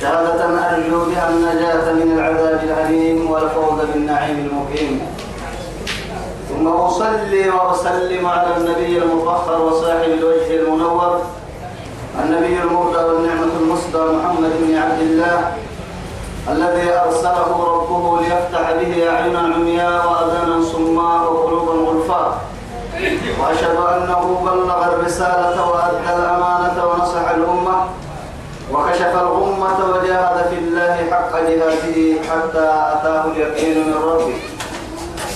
شهادة 0.00 0.44
أرجو 0.44 1.04
بها 1.04 1.30
النجاة 1.30 1.92
من 1.92 2.18
العذاب 2.18 2.60
الأليم 2.64 3.30
والفوز 3.30 3.80
بالنعيم 3.92 4.38
المقيم؟ 4.50 5.00
ثم 6.48 6.66
أصلي 6.68 7.50
وأسلم 7.50 8.26
على 8.26 8.56
النبي 8.56 8.98
المطهر 9.02 9.60
وصاحب 9.62 10.10
الوجه 10.18 10.56
المنور 10.60 11.20
النبي 12.24 12.62
المهدى 12.62 12.98
والنعمة 13.04 13.52
المصدى 13.60 13.98
محمد 13.98 14.50
بن 14.60 14.76
عبد 14.76 15.00
الله 15.00 15.52
الذي 16.48 16.90
أرسله 16.92 17.48
ربه 17.74 18.20
ليفتح 18.20 18.72
به 18.72 19.10
أعينا 19.10 19.38
عمياء 19.38 20.06
وأذانا 20.10 20.64
صماء 20.72 21.32
وقلوبا 21.32 21.72
غلفاء 21.72 22.38
وأشهد 23.40 23.76
أنه 23.76 24.40
بلغ 24.44 24.84
الرسالة 24.84 25.68
وأدى 25.70 26.12
الأمانة 26.22 26.86
ونصح 26.86 27.30
الأمة. 27.30 27.76
وكشف 28.72 29.14
الغمة 29.14 29.78
وجاهد 29.90 30.48
في 30.50 30.58
الله 30.58 30.96
حق 31.10 31.32
جهاده 31.40 32.22
حتى 32.28 32.66
أتاه 32.92 33.24
اليقين 33.30 33.88
من 33.88 33.94
ربه. 33.94 34.38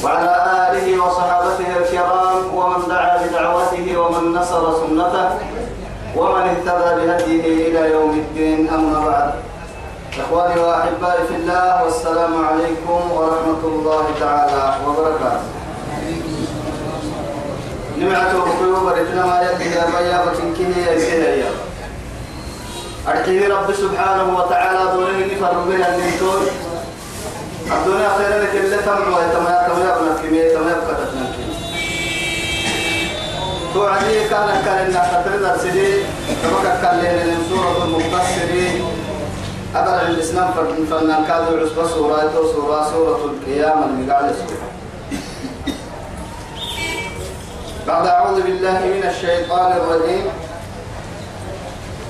وعلى 0.05 0.35
آله 0.71 1.05
وصحابته 1.05 1.77
الكرام 1.77 2.55
ومن 2.55 2.89
دعا 2.89 3.27
بدعوته 3.27 3.99
ومن 3.99 4.33
نصر 4.33 4.63
سنته 4.81 5.29
ومن 6.17 6.43
اهتدى 6.43 6.91
بهديه 6.99 7.69
إلى 7.69 7.91
يوم 7.93 8.11
الدين 8.11 8.71
أما 8.71 9.07
بعد. 9.07 9.33
إخواني 10.21 10.61
وأحبائي 10.61 11.27
في 11.29 11.35
الله 11.35 11.85
والسلام 11.85 12.45
عليكم 12.47 13.01
ورحمة 13.11 13.63
الله 13.65 14.05
تعالى 14.21 14.75
وبركاته. 14.87 15.47
نمعته 17.99 18.41
قلوب 18.61 18.87
رتنا 18.89 19.27
ما 19.27 19.51
يدي 19.51 19.71
يا 19.77 19.85
بيابة 19.85 20.39
كنية 20.59 20.87
يا 20.87 21.51
أرحيه 23.09 23.49
رب 23.49 23.73
سبحانه 23.73 24.39
وتعالى 24.39 24.93
دوله 24.93 25.19
نفر 25.35 25.55
بها 25.69 25.95
النمتون 25.97 26.43
الدنيا 27.73 28.09
خير 28.19 28.43
لك 28.43 28.55
اللي 28.65 28.77
تمع 28.77 29.07
ويتمع 29.17 29.69
تمع 29.69 29.97
ابنك 29.97 30.21
كمية 30.23 30.55
تمع 30.55 30.73
بكتتنا 30.73 31.27
توعدي 33.75 34.29
كان 34.29 34.63
كان 34.65 34.79
إنك 34.87 35.05
تترد 35.25 35.45
السدي 35.45 35.93
تبقى 36.43 36.81
كان 36.83 36.99
لنا 36.99 37.37
سورة 37.49 37.85
المقتصرين 37.85 38.85
أبرع 39.75 40.03
الإسلام 40.09 40.51
فنان 40.91 41.25
كادوا 41.25 41.61
عصبة 41.61 41.87
سورة 41.89 42.33
سورة 42.53 42.91
سورة 42.93 43.21
القيامة 43.25 43.85
المقالة 43.87 44.33
سورة 44.33 44.71
بعد 47.87 48.07
أعوذ 48.07 48.43
بالله 48.43 48.81
من 48.81 49.05
الشيطان 49.11 49.73
الرجيم. 49.73 50.25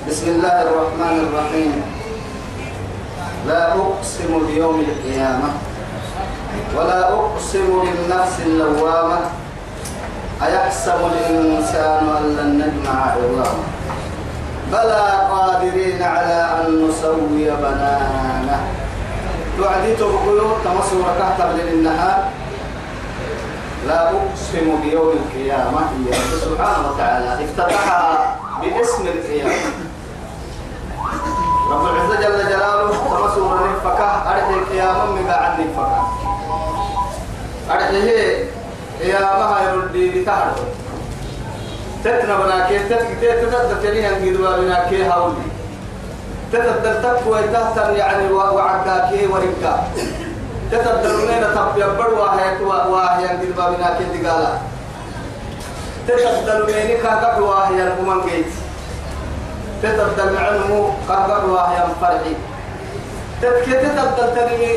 بسم 0.01 0.27
الله 0.27 0.61
الرحمن 0.61 1.15
الرحيم. 1.29 1.73
لا 3.47 3.77
أقسم 3.77 4.31
بيوم 4.47 4.81
القيامة 4.81 5.49
ولا 6.73 7.13
أقسم 7.13 7.69
بالنفس 7.69 8.35
اللوامة. 8.45 9.19
أيحسب 10.41 10.99
الإنسان 11.05 12.03
أن 12.17 12.25
لن 12.37 12.49
نجمع 12.57 12.95
عظامه 13.13 13.63
بلى 14.71 15.05
قادرين 15.31 16.01
على 16.01 16.39
أن 16.49 16.89
نسوي 16.89 17.45
بنانه. 17.61 18.61
توعدي 19.57 19.95
تبقيو 19.95 20.49
تمسوا 20.65 21.05
ركعت 21.13 21.39
للنهار 21.61 22.19
لا 23.87 24.09
أقسم 24.09 24.65
بيوم 24.81 25.13
القيامة. 25.21 25.81
سبحانه 26.41 26.89
وتعالى 26.89 27.45
افتتحها 27.45 28.35
باسم 28.61 29.03
القيامة. 29.07 29.90
رب 31.71 31.85
العزة 31.85 32.15
جل 32.15 32.49
جلاله 32.49 32.89
تمسوا 32.89 33.55
نفكه 33.55 34.31
أرحي 34.31 34.53
القيامة 34.53 35.05
من 35.05 35.27
قاعد 35.27 35.59
نفكه 35.59 36.07
أرحيه 37.71 38.45
قيامها 39.01 39.61
يردي 39.71 40.09
بتهر 40.09 40.51
تتنا 42.03 42.37
بناكي 42.37 42.79
تتدد 42.79 43.79
تليها 43.83 44.09
انقدوا 44.09 44.57
بناكي 44.57 45.03
هاولي. 45.03 45.47
تتدد 46.53 47.01
تقوى 47.03 47.41
تهتر 47.53 47.95
يعني 47.95 48.33
وعداكي 48.33 49.27
ورقا. 49.27 49.87
تتدلونين 50.71 51.43
تب 51.55 51.77
يبر 51.77 52.13
واهي 52.13 52.63
واهي 52.63 53.31
انقد 53.31 53.55
بابناكي 53.57 54.03
دقالا. 54.03 54.53
تتدلونين 56.07 56.97
كاكا 57.03 57.39
واهي 57.39 57.83
الأمان 57.83 58.21
جيت. 58.25 58.51
تتبدل 59.81 60.37
عنه 60.37 60.93
قرب 61.09 61.49
واهي 61.49 61.85
فرحي 62.01 62.35
تتكي 63.41 63.71
تتبدل 63.71 64.35
تنمي 64.35 64.69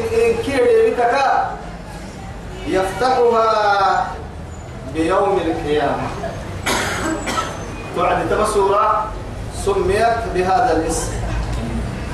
كيري 0.44 0.90
بتكا 0.90 1.50
يفتحها 2.66 4.06
بيوم 4.94 5.40
القيامة. 5.46 6.08
تعد 7.96 8.28
تمسورة 8.30 9.04
سميت 9.64 10.18
بهذا 10.34 10.76
الاسم. 10.76 11.12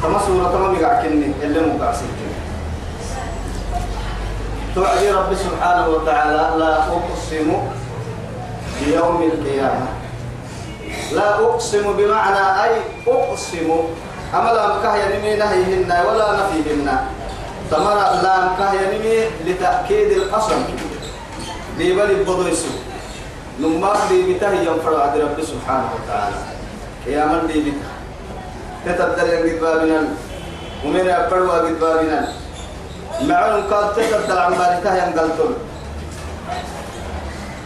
تمسورة 0.03 0.53
تمام 0.53 0.85
قاعدني 0.85 1.33
اللي 1.43 1.61
مقاسين 1.61 2.09
تعد 4.75 5.05
رب 5.05 5.35
سبحانه 5.35 5.89
وتعالى 5.89 6.59
لا 6.59 6.77
أقسم 6.77 7.49
بيوم 8.81 9.23
القيامة. 9.23 10.00
لا 11.13 11.29
أقسم 11.35 11.93
بمعنى 11.93 12.45
أي 12.65 12.75
أقسم. 13.07 13.69
أما 14.35 14.51
لا 14.53 14.65
مكاه 14.79 14.97
ينمي 14.97 15.37
نهيهن 15.37 15.91
ولا 16.07 16.27
نفيهن. 16.39 16.89
تمر 17.71 17.99
لا 18.23 18.35
مكاه 18.47 18.73
ينمي 18.75 19.17
لتأكيد 19.47 20.11
القسم. 20.11 20.65
دي 21.79 21.93
بل 21.93 22.15
بدويسو 22.15 22.69
نمار 23.61 23.99
دي 24.09 24.35
بته 24.35 24.53
ينفر 24.53 25.01
عد 25.01 25.17
رب 25.19 25.39
سبحانه 25.43 25.89
وتعالى. 25.95 26.39
يا 27.07 27.25
من 27.25 27.47
دي 27.47 27.61
بته 27.61 27.91
تتبدل 28.87 29.29
ينقد 29.29 29.61
بابنا. 29.61 30.01
ومن 30.85 31.09
أبر 31.11 31.43
واقد 31.43 31.81
بابنا. 31.81 32.33
معلوم 33.21 33.63
قال 33.71 33.95
تتبدل 33.97 34.39
عن 34.39 34.51
بالته 34.51 34.95
ينقلتل 34.97 35.53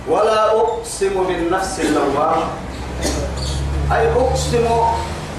ولا 0.09 0.51
أقسم 0.51 1.15
بالنفس 1.25 1.81
اللوامة 1.81 2.47
أي 3.93 4.13
أقسم 4.13 4.67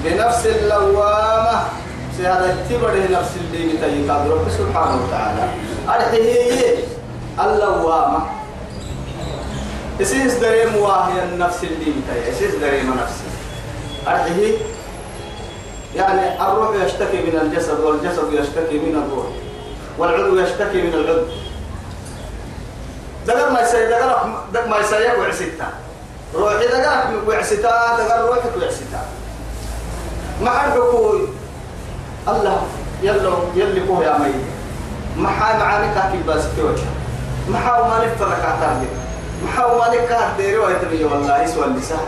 بنفس 0.04 0.46
اللوامة 0.46 1.64
سيادة 2.18 2.56
تبره 2.70 3.08
نفس 3.12 3.32
اللي 3.54 3.74
بتيقظ 3.74 4.32
رب 4.32 4.50
سبحانه 4.50 5.00
وتعالى. 5.04 5.50
أرحيه 5.90 6.78
اللوامة. 7.40 8.20
إسيس 10.02 10.34
دريم 10.34 10.76
واهي 10.76 11.24
النفس 11.24 11.64
اللي 11.64 11.92
بتيقظ 11.92 12.36
إسيس 12.36 12.56
دريم 12.56 12.94
نفسي 12.94 13.30
أرحيه. 14.08 14.58
يعني 15.96 16.42
الروح 16.42 16.70
يشتكي 16.86 17.18
من 17.18 17.40
الجسد 17.42 17.80
والجسد 17.80 18.34
يشتكي 18.34 18.80
من 18.80 19.04
الروح 19.08 19.26
والعضو 19.98 20.40
يشتكي 20.40 20.82
من 20.82 20.94
العضو. 20.94 21.28
دقر 23.28 23.50
ما 23.52 23.62
يسير 23.62 23.90
دقر 24.54 24.68
ما 24.68 24.78
يسير 24.80 25.20
وعسيتا 25.20 25.68
روحي 26.34 26.68
دقر 26.68 27.22
وعسيتا 27.28 27.98
دقر 27.98 28.28
روحك 28.28 28.52
وعسيتا 28.62 29.02
ما 30.42 30.50
عرفكوا 30.50 31.20
الله 32.28 32.62
يلا 33.04 33.32
يلي 33.56 33.88
كوه 33.88 34.04
يا 34.06 34.18
مي 34.18 34.34
ما 35.18 35.30
حا 35.30 35.58
معاني 35.58 35.94
كاكي 35.96 36.18
باس 36.28 36.44
توجه 36.58 36.90
ما 37.50 37.58
حا 37.60 37.82
ما 37.88 38.06
نفترك 38.06 38.46
عتاهي 38.46 38.88
ما 39.44 39.52
حا 39.56 39.68
ما 39.68 39.96
نكاه 39.96 40.38
ديري 40.38 40.58
ويتبي 40.58 41.04
والله 41.06 41.46
سوى 41.46 41.66
اللسان 41.66 42.08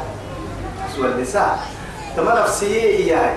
سوى 0.95 1.07
اللسان 1.07 1.57
تما 2.17 2.41
نفسية 2.41 2.81
إياي. 2.81 3.33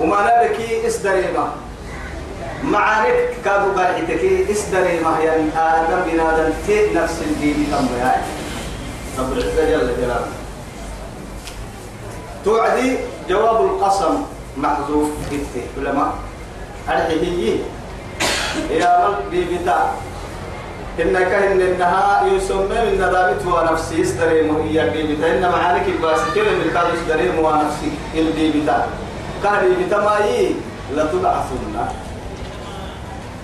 وما 0.00 0.16
نبكي 0.44 0.86
إسدريما 0.86 1.52
معانك 2.64 3.36
كادو 3.44 3.72
قاعدتك 3.76 4.24
إسدريما 4.50 5.18
يعني 5.24 5.44
آدم 5.56 6.00
بنادم 6.12 6.52
في 6.66 6.94
نفس 6.94 7.18
الدين 7.22 7.66
تم 7.72 7.86
يعني 7.98 8.22
رب 9.20 9.32
العزة 9.32 9.64
جل 9.70 9.88
جلاله 10.00 10.32
توعدي 12.44 12.98
جواب 13.28 13.58
القسم 13.64 14.14
محذوف 14.56 15.08
إتي 15.28 15.62
علماء. 15.76 16.12
الحهيين 16.88 17.62
يا 18.70 19.08
من 19.08 19.28
بيبتا. 19.30 19.78
إنك 21.00 21.32
إن 21.32 21.60
إنها 21.60 22.26
يسمى 22.32 22.76
من 22.84 22.94
ندابت 22.96 23.46
ونفسي 23.46 24.02
استريم 24.02 24.56
هي 24.56 24.88
اللي 24.88 25.14
بتا 25.14 25.26
إن 25.36 25.42
معانك 25.52 25.86
الباسكين 25.86 26.44
من 26.44 26.70
كاد 26.74 26.88
استريم 26.96 27.38
ونفسي 27.38 27.90
اللي 28.14 28.46
بتا 28.50 28.86
كهدي 29.42 29.84
بتا 29.84 29.98
ما 30.00 30.18
يي 30.26 30.54
لتبعثن 30.96 31.76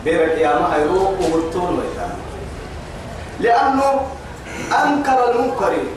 بيرك 0.05 0.39
يا 0.39 0.59
ما 0.59 0.75
هيروق 0.75 1.15
وبرتون 1.21 1.79
ويتان. 1.79 2.13
لأنه 3.41 4.01
أنكر 4.85 5.19
المنكرين 5.31 5.89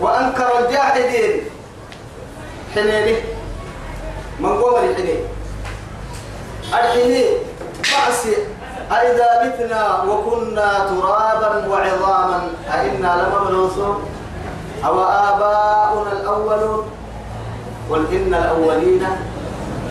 وأنكر 0.00 0.48
الجاحدين 0.58 1.32
حنيني. 2.74 3.16
من 4.40 4.52
قوم 4.62 4.76
الحنين 4.84 5.22
الحنين. 6.68 7.30
بعسي 7.82 8.34
أئذا 8.92 9.28
متنا 9.44 10.02
وكنا 10.02 10.68
ترابا 10.88 11.50
وعظاما 11.68 12.40
أئنا 12.74 13.10
لمبعوثون. 13.20 13.96
أو 14.84 14.96
آباؤنا 15.02 16.12
الأولون؟ 16.12 16.82
قل 17.90 18.02
إن 18.12 18.34
الأولين 18.34 19.02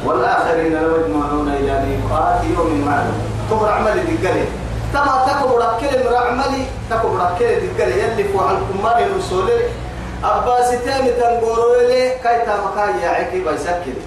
والآخرين 0.06 0.74
لمجموعون 0.74 1.48
إلى 1.60 1.74
ميقات 1.86 2.40
يوم 2.56 2.72
معلوم. 2.86 3.20
تمر 3.50 3.70
عملي 3.70 4.02
دقلي 4.02 4.46
تما 4.94 5.26
تكبر 5.28 5.62
كلم 5.82 6.14
رعملي 6.14 6.64
تكبر 6.90 7.30
كلم 7.40 7.70
دقلي 7.78 8.00
يلي 8.04 8.24
فوق 8.24 8.50
الكمار 8.50 8.98
الوصولي 8.98 9.60
أباسي 10.24 10.78
تامي 10.78 11.10
تنقورو 11.12 11.76
لي 11.88 12.10
كاي 12.24 12.46
تامكا 12.46 13.00
يا 13.04 13.10
عكي 13.10 13.40
بيسكري 13.40 14.02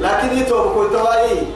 لكن 0.00 0.38
يتوب 0.38 0.72
كوي 0.72 0.88
توائي 0.90 1.46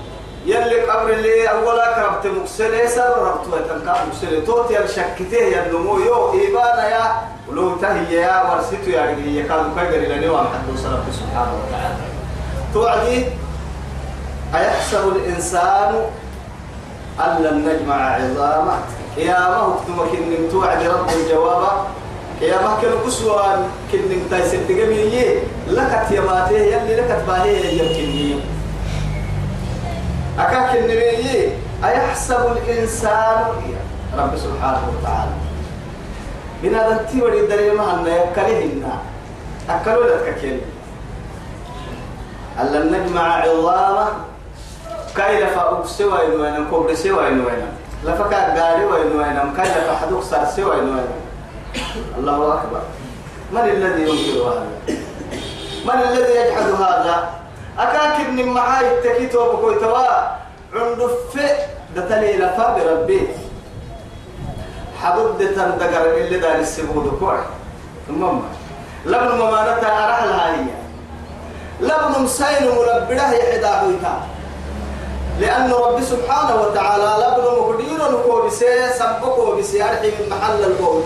يلي 0.47 0.81
قبر 0.81 1.11
اللي 1.11 1.49
أولا 1.49 1.93
كربت 1.95 2.27
مكسلة 2.27 2.87
سر 2.87 3.19
ربط 3.23 3.47
ويتنكا 3.53 3.97
مكسلة 4.07 4.45
توت 4.47 4.71
يا 4.71 4.87
شكته 4.87 5.37
يا 5.37 5.67
النمو 5.67 5.99
يو 5.99 6.33
إيبانا 6.33 6.89
يا 6.89 7.23
ولو 7.49 7.77
تهي 7.77 8.15
يا 8.15 8.51
ورسيتو 8.51 8.91
يا 8.91 9.03
رجلي 9.07 9.39
يكاد 9.39 9.65
كاي 9.77 10.07
لني 10.07 10.29
وعم 10.29 10.47
حدو 10.47 10.77
سرب 10.77 11.05
سبحانه 11.13 11.53
وتعالى 11.61 11.95
توعدي 12.75 13.25
أيحسب 14.55 15.09
الإنسان 15.17 16.03
أن 17.21 17.43
لن 17.43 17.69
نجمع 17.69 18.15
عظامه. 18.15 18.79
يا 19.17 19.39
ما 19.39 19.57
هو 19.57 19.75
كتمك 19.75 20.15
إن 20.15 20.49
توعد 20.53 20.87
رب 20.87 21.09
الجواب 21.09 21.87
يا 22.41 22.63
ما 22.63 22.79
كان 22.83 22.93
قسوة 23.07 23.67
كن 23.93 24.31
تايسد 24.31 24.69
جميل 24.69 25.39
لكت 25.69 26.11
يا 26.11 26.21
باته 26.21 26.51
يلي 26.51 26.97
لكت 26.97 27.23
باهي 27.27 27.79
يمكن 27.79 28.41
أكاك 30.39 30.77
النبي 30.77 31.53
أيحسب 31.85 32.53
الإنسان؟ 32.53 33.45
رب 34.19 34.37
سبحانه 34.37 34.83
وتعالى. 34.89 35.35
بنا 36.63 36.89
دنتي 36.89 37.23
ودي 37.23 37.47
دري 37.47 37.71
ما 37.71 37.95
أن 37.95 38.07
يكلهن. 38.07 38.83
أكلوا 39.71 40.07
لك 40.07 40.39
كل 40.43 40.59
ألا 42.61 42.85
نجمع 42.85 43.35
عظامه 43.35 44.07
كاي 45.19 45.45
لفا 45.45 45.83
سوى 45.87 46.27
إنه 46.27 46.49
أنا 46.49 46.71
كبر 46.71 46.95
سوى 46.95 47.29
إنه 47.29 47.45
أنا 47.51 47.69
لفكا 48.05 48.41
قاري 48.61 48.85
وإنه 48.85 49.31
أنا 49.31 49.53
كاي 49.57 49.67
لفا 49.67 49.97
حدوك 49.97 50.23
صار 50.23 50.47
سوى 50.57 50.75
إنه 50.75 50.93
أنا 51.03 51.15
الله 52.19 52.55
أكبر. 52.55 52.83
من 53.53 53.61
الذي 53.61 54.03
ينكر 54.03 54.49
هذا؟ 54.49 54.67
من 55.85 56.03
الذي 56.03 56.33
يجحد 56.41 56.71
هذا؟ 56.71 57.31
أكاكب 57.79 58.29
من 58.33 58.49
معاي 58.49 58.99
التكيتو 58.99 59.53
بكوي 59.53 59.75
توا 59.75 60.07
عند 60.75 61.11
في 61.33 61.47
دتلي 61.97 62.37
لفا 62.37 62.77
بربي. 62.77 63.29
حدود 65.03 65.39
دتن 65.39 65.79
دقر 65.79 66.07
اللي 66.17 66.39
دار 66.39 66.55
السبود 66.55 67.19
كوع. 67.21 67.39
ثم 68.09 68.23
لبن 69.07 69.39
ممانتا 69.39 69.89
أرح 69.89 70.23
هي 70.23 70.65
لبن 71.81 72.23
مسين 72.23 72.63
ملبده 72.63 73.33
يحدا 73.33 73.69
حويتا 73.69 74.15
لأن 75.41 75.73
رب 75.73 76.01
سبحانه 76.03 76.63
وتعالى 76.63 77.25
لبن 77.25 77.45
مقدير 77.61 77.99
نكوبسي 78.13 78.89
سبقه 78.99 79.57
بسيارح 79.57 80.03
من 80.03 80.29
محل 80.31 80.65
القول 80.65 81.03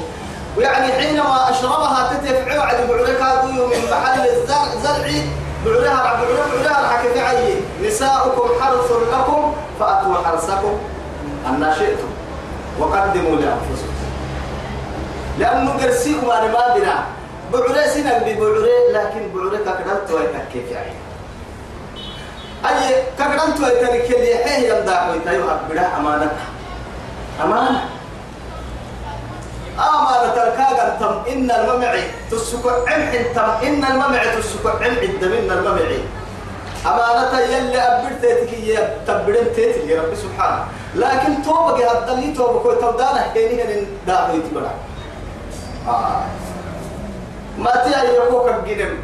ويعني 0.56 0.92
حينما 0.92 1.50
أشربها 1.50 2.12
تتفعل 2.12 2.60
عد 2.60 2.88
بعركها 2.88 3.42
من 3.44 3.90
محل 3.90 4.28
الزرع 4.28 5.24
بعرها 5.66 6.02
بعرها 6.02 6.46
بعرها 6.64 6.88
حكي 6.88 7.20
عي 7.20 7.54
نساؤكم 7.82 8.48
حرث 8.60 8.92
لكم 9.12 9.54
فأتوا 9.80 10.14
حرثكم 10.24 10.78
أن 11.46 11.74
شئتم. 11.78 12.10
وقدموا 12.78 13.36
لأنفسكم. 13.36 13.92
لأنه 15.38 15.70
قرسيكم 15.82 16.30
أنا 16.30 16.46
ما 16.52 16.74
بنا 16.76 17.04
ببعري 18.20 18.92
لكن 18.92 19.22
بعري 19.34 19.58
كقدرت 19.64 20.10
ويتكيف 20.10 20.70
يعني؟ 20.70 20.92
أي 22.68 23.02
كقدرت 23.18 23.60
ويتكيف 23.60 24.16
اللي 24.16 24.34
حيه 24.44 24.72
يمدح 24.72 25.08
ويتيوها 25.08 25.60
بدا 25.70 25.86
أمانة. 25.96 26.32
أمانة. 27.44 27.84
أمانة 29.78 30.32
الكاغر 30.32 30.88
تم 31.00 31.32
إن 31.32 31.50
الممعي 31.50 32.02
تسكو 32.30 32.68
عمح 32.70 33.12
تم 33.34 33.66
إن 33.66 33.84
الممعي 33.84 34.36
تسكو 34.36 34.68
عمح 34.68 35.02
الدمين 35.02 35.50
الممعي. 35.52 35.98
أمانة 36.86 37.38
يلي 37.40 37.78
أبرت 37.78 38.22
تكي 38.22 38.78
تبرن 39.06 39.46
تيتي 39.56 39.88
يا 39.88 40.02
رب 40.02 40.14
سبحانه. 40.14 40.64
لكن 40.94 41.42
توبك 41.42 41.82
هذا 41.82 42.12
اللي 42.12 42.32
توبك 42.34 42.64
وتبدانا 42.66 43.32
هيني 43.34 43.62
هن 43.62 43.86
داخل 44.06 44.34
يتبرع 44.34 44.70
آه. 45.88 46.22
ما 47.58 47.70
تيا 47.70 48.02
يقوك 48.02 48.48
الجنم 48.48 48.98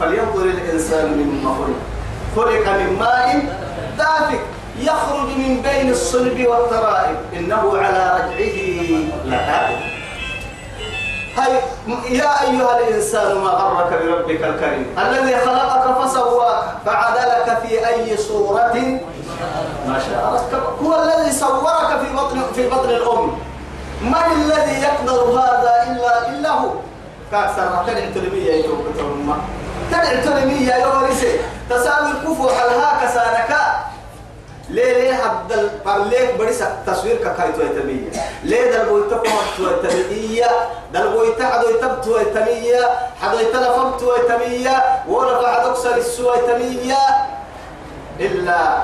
فلينظر 0.00 0.44
الإنسان 0.44 1.06
مما 1.18 1.54
خلق 1.54 1.89
خلق 2.36 2.68
من 2.68 2.96
ماء 3.00 3.56
دافك 3.98 4.40
يخرج 4.78 5.28
من 5.38 5.62
بين 5.62 5.90
الصلب 5.90 6.46
والترائب. 6.46 7.16
إنه 7.36 7.78
على 7.78 8.20
رجعه 8.38 8.58
لقادر 9.26 9.78
هاي 11.36 11.52
يا 12.10 12.42
أيها 12.42 12.78
الإنسان 12.78 13.38
ما 13.38 13.50
غرك 13.50 14.02
بربك 14.02 14.44
الكريم؟ 14.44 14.86
الذي 14.98 15.36
خلقك 15.36 16.04
فسواك 16.04 16.64
فعدلك 16.86 17.58
في 17.62 17.86
أي 17.88 18.16
صورة؟ 18.16 18.74
ما 19.86 19.98
شاء 19.98 20.34
ركبك 20.34 20.82
هو 20.82 21.02
الذي 21.02 21.32
صورك 21.32 21.88
في 22.00 22.16
بطن 22.16 22.42
في 22.54 22.68
بطن 22.68 22.90
الأم. 22.90 23.30
من 24.02 24.14
الذي 24.36 24.82
يقدر 24.82 25.22
هذا 25.40 25.72
إلا 25.90 26.28
إلا 26.28 26.50
هو؟ 26.50 26.70
كأكثر 27.32 27.84
تدع 27.86 28.04
تلمية 28.14 28.52
يتوب 28.52 28.78
تلمة 29.90 30.20
تدع 30.22 30.24
تلمية 30.24 30.74
يورسي 30.74 31.38
تساوي 31.70 32.10
الكفو 32.10 32.48
حلها 32.48 33.04
كسانك 33.04 33.56
ليه 34.70 34.92
ليه 34.92 35.14
عبد 35.14 35.70
ليه 36.10 36.36
بريس 36.38 36.64
تصوير 36.86 37.16
كاي 37.16 37.52
تو 37.52 37.62
يتمية 37.62 38.10
ليه 38.44 38.70
دل 38.70 38.88
بويتا 38.88 39.16
قمر 39.16 39.42
تو 39.56 39.70
يتمية 39.70 40.46
دل 40.92 41.08
بويتا 41.12 41.46
حدو 41.46 41.68
يتب 41.70 42.00
تو 42.00 42.18
يتمية 42.18 42.88
حدو 43.22 43.38
يتلفم 43.38 43.90
تو 43.98 44.14
يتمية 44.16 44.82
ولا 45.08 45.42
بعد 45.42 45.66
أكسر 45.66 45.96
السوى 45.96 46.36
يتمية 46.36 46.98
إلا 48.20 48.82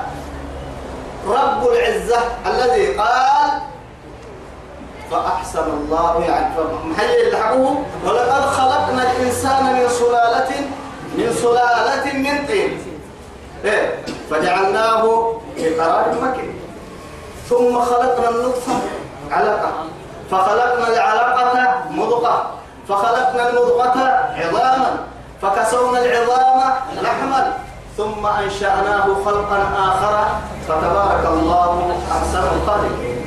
رب 1.27 1.67
العزة 1.67 2.19
الذي 2.45 2.87
قال 2.87 3.51
فأحسن 5.11 5.63
الله 5.63 6.23
يعني 6.27 6.55
محيي 6.85 7.27
الحقوق 7.29 7.77
ولقد 8.05 8.41
خلقنا 8.41 9.11
الإنسان 9.11 9.63
من 9.73 9.89
سلالة 9.89 10.49
من 11.15 11.33
سلالة 11.41 12.13
من 12.13 12.45
طين. 12.47 12.79
إيه 13.65 14.03
فجعلناه 14.31 15.33
في 15.55 15.79
قرار 15.79 16.15
مكين. 16.21 16.59
ثم 17.49 17.81
خلقنا 17.81 18.29
النطفة 18.29 18.73
علقة. 19.31 19.71
فخلقنا 20.31 20.87
العلقة 20.87 21.73
مضغة. 21.91 22.51
فخلقنا 22.89 23.49
المضغة 23.49 23.93
عظاما. 24.35 24.97
فكسونا 25.41 25.99
العظام 26.05 26.73
لحما. 27.01 27.53
ثم 27.97 28.25
أنشأناه 28.25 29.05
خلقا 29.25 29.59
آخر. 29.79 30.27
فتبارك 30.67 31.25
الله 31.25 31.97
أحسن 32.11 32.43
الخالقين. 32.55 33.17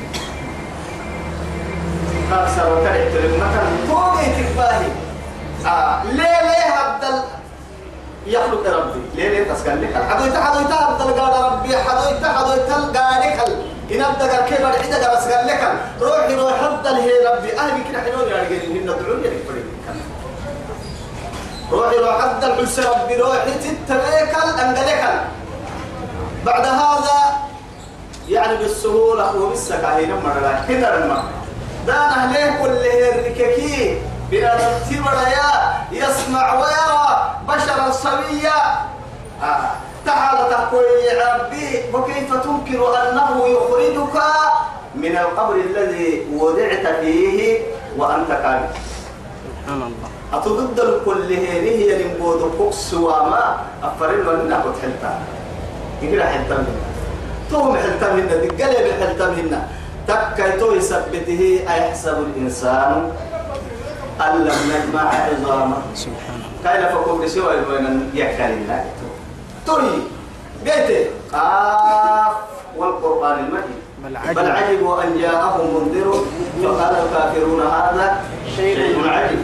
أكثر 2.31 2.73
وكرهت 2.73 3.13
للمكان 3.13 3.87
توقي 3.87 4.25
تكباهي 4.25 4.91
آه 5.65 6.03
ليه 6.03 6.41
ليه 6.41 6.73
هبدل 6.75 7.21
يخلق 8.25 8.77
ربي 8.77 9.01
ليه 9.15 9.29
ليه 9.29 9.53
تسكن 9.53 9.81
لك 9.81 10.03
حدويت 10.09 10.37
حدويت 10.37 10.71
هبدل 10.71 11.21
قال 11.21 11.51
ربي 11.51 11.77
حدويت 11.77 12.25
حدويت 12.25 12.69
قال 12.97 13.71
إن 13.91 14.01
أبدأ 14.01 14.45
كيف 14.45 14.59
العدة 14.61 15.13
بس 15.13 15.27
قال 15.27 15.47
لك 15.47 15.73
روحي 16.01 16.35
روح 16.35 16.63
هبدل 16.63 16.95
هي 16.95 17.11
ربي 17.27 17.59
أهلي 17.59 17.83
كنا 17.83 18.01
حنون 18.01 18.27
يعني 18.27 18.47
قال 18.47 18.71
إن 18.71 18.77
الدعوة 18.77 19.25
يعني 19.25 19.37
روحي 21.71 21.97
روح 21.97 22.23
هبدل 22.23 22.65
حس 22.67 22.79
ربي 22.79 23.15
روحي 23.15 23.51
تتليك 23.51 24.35
أنقلك 24.59 25.23
بعد 26.45 26.65
هذا 26.65 27.21
يعني 28.29 28.57
بالسهولة 28.57 29.35
وبالسكاهين 29.35 30.09
مرة 30.11 30.65
كده 30.69 30.97
المرة 30.97 31.23
دان 31.87 31.95
أهله 31.95 32.63
كل 32.63 32.87
هرككي 32.87 33.97
بلا 34.31 34.55
تبر 34.89 35.17
يا 35.37 35.49
يسمع 35.91 36.53
ويرى 36.53 37.07
بشرا 37.47 37.91
سويا. 37.91 38.59
آه. 39.43 39.69
تعالى 40.05 40.43
تقول 40.49 40.83
يا 41.07 41.15
ربي 41.35 41.67
وكيف 41.93 42.29
تنكر 42.33 42.81
أنه 43.01 43.47
يخرجك 43.47 44.15
من 44.95 45.17
القبر 45.17 45.55
الذي 45.55 46.27
وضعت 46.35 46.85
فيه 47.01 47.59
وأنت 47.97 48.27
كامل 48.27 48.69
سبحان 49.45 49.81
الله. 49.81 50.09
أتضد 50.33 50.79
الكل 50.79 51.33
هي 51.33 51.59
اللي 51.59 52.03
نبود 52.03 52.55
كوكس 52.57 52.93
وما 52.93 53.57
أفرين 53.83 54.19
لنا 54.23 54.59
كنت 54.63 54.77
حلتا؟ 54.81 55.19
يقرأ 56.01 56.25
حلتا 56.25 56.55
منا 56.55 56.81
توم 57.51 57.77
حلتا 57.77 58.13
منا 58.13 58.35
دقلب 58.35 58.87
حلتا 58.99 59.27
منا 59.27 59.67
تكيتو 60.07 60.71
يثبته 60.71 61.41
أيحسب 61.69 62.17
الإنسان 62.17 63.11
أن 64.27 64.43
لم 64.45 64.59
نجمع 64.73 65.01
عظامه 65.01 65.77
سبحان 65.95 66.35
الله. 66.35 66.51
كاين 66.63 66.83
فكم 66.95 67.21
بسوى 67.21 67.53
بين 67.69 68.09
يكال 68.13 68.51
الله 68.51 68.85
تري 69.67 70.07
قلت 70.65 71.07
آف 71.33 72.33
والقرآن 72.77 73.39
المجيد. 73.39 73.81
بل 74.03 74.09
بل 74.35 74.51
عجب 74.51 74.51
عجبوا 74.51 75.03
أن 75.03 75.17
جاءهم 75.21 75.65
منذر 75.75 76.25
فقال 76.63 76.95
الكافرون 77.03 77.61
هذا 77.61 78.21
شيء 78.55 79.09
عجيب. 79.09 79.39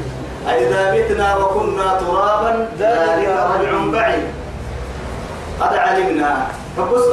أئذا 0.48 0.82
متنا 0.94 1.36
وكنا 1.36 2.00
ترابا 2.00 2.70
ذلك 2.80 3.28
رجع 3.28 3.72
بعيد. 3.92 4.26
قد 5.62 5.74
علمنا 5.76 6.48
فبص 6.78 7.08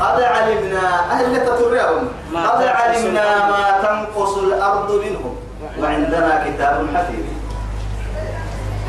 قد 0.00 0.22
علمنا 0.22 1.12
أهل 1.12 1.46
تتريهم 1.46 2.08
قد 2.34 2.62
علمنا. 2.62 3.48
ما 3.48 3.75
وعندنا 5.80 6.44
كتاب 6.44 6.86
حفيظ. 6.94 7.26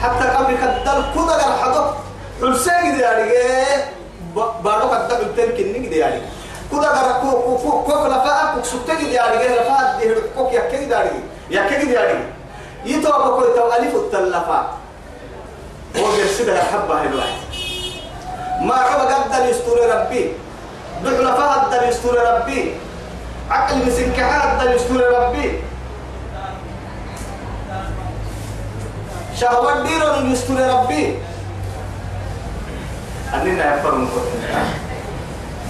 حتى 0.04 0.28
قبل 0.28 0.56
كدل 0.56 1.04
كذا 1.16 1.36
الحدث 1.36 1.88
حسين 2.42 2.96
دي 2.96 3.02
يعني 3.02 3.32
بارو 4.36 4.90
كدل 4.90 5.36
تنكن 5.38 5.74
نيجي 5.74 5.90
دي 5.90 5.98
يعني. 5.98 6.22
كذا 6.72 6.88
قرا 6.88 7.12
كو 7.22 7.32
كو 7.42 7.58
كو 7.58 7.82
كو 7.82 8.08
لفا 8.08 8.54
كو 8.56 8.64
سكتي 8.64 8.96
دي 8.96 9.14
يعني 9.14 9.36
لفا 9.36 9.98
دي 10.00 10.16
كو 10.38 10.50
يا 10.54 10.70
كي 10.72 10.86
دي 10.86 10.92
يعني. 10.92 11.10
يا 11.50 11.70
كي 11.70 11.86
دي 11.86 11.94
يعني. 11.94 12.20
يتو 12.86 13.10
أبو 13.10 13.36
كو 13.36 13.42
تو 13.42 13.72
الف 13.74 13.96
التلفا 13.96 14.68
هو 15.98 16.12
بيرسل 16.16 16.50
الحبه 16.50 17.02
الواحد. 17.02 17.42
ما 18.62 18.76
عبا 18.76 19.04
قدر 19.04 19.46
يستور 19.50 19.78
ربي. 19.90 20.34
دحنا 21.04 21.32
فهد 21.36 21.90
يستور 21.90 22.16
ربي. 22.16 22.76
عقل 23.50 23.78
مسنكحات 23.88 24.76
يستور 24.76 25.02
ربي. 25.02 25.62
شهوات 29.40 29.86
ديرو 29.86 30.32
يستر 30.32 30.58
ربي. 30.58 31.16
أننا 33.34 33.76
يفرن 33.76 34.08
كتنا 34.08 34.64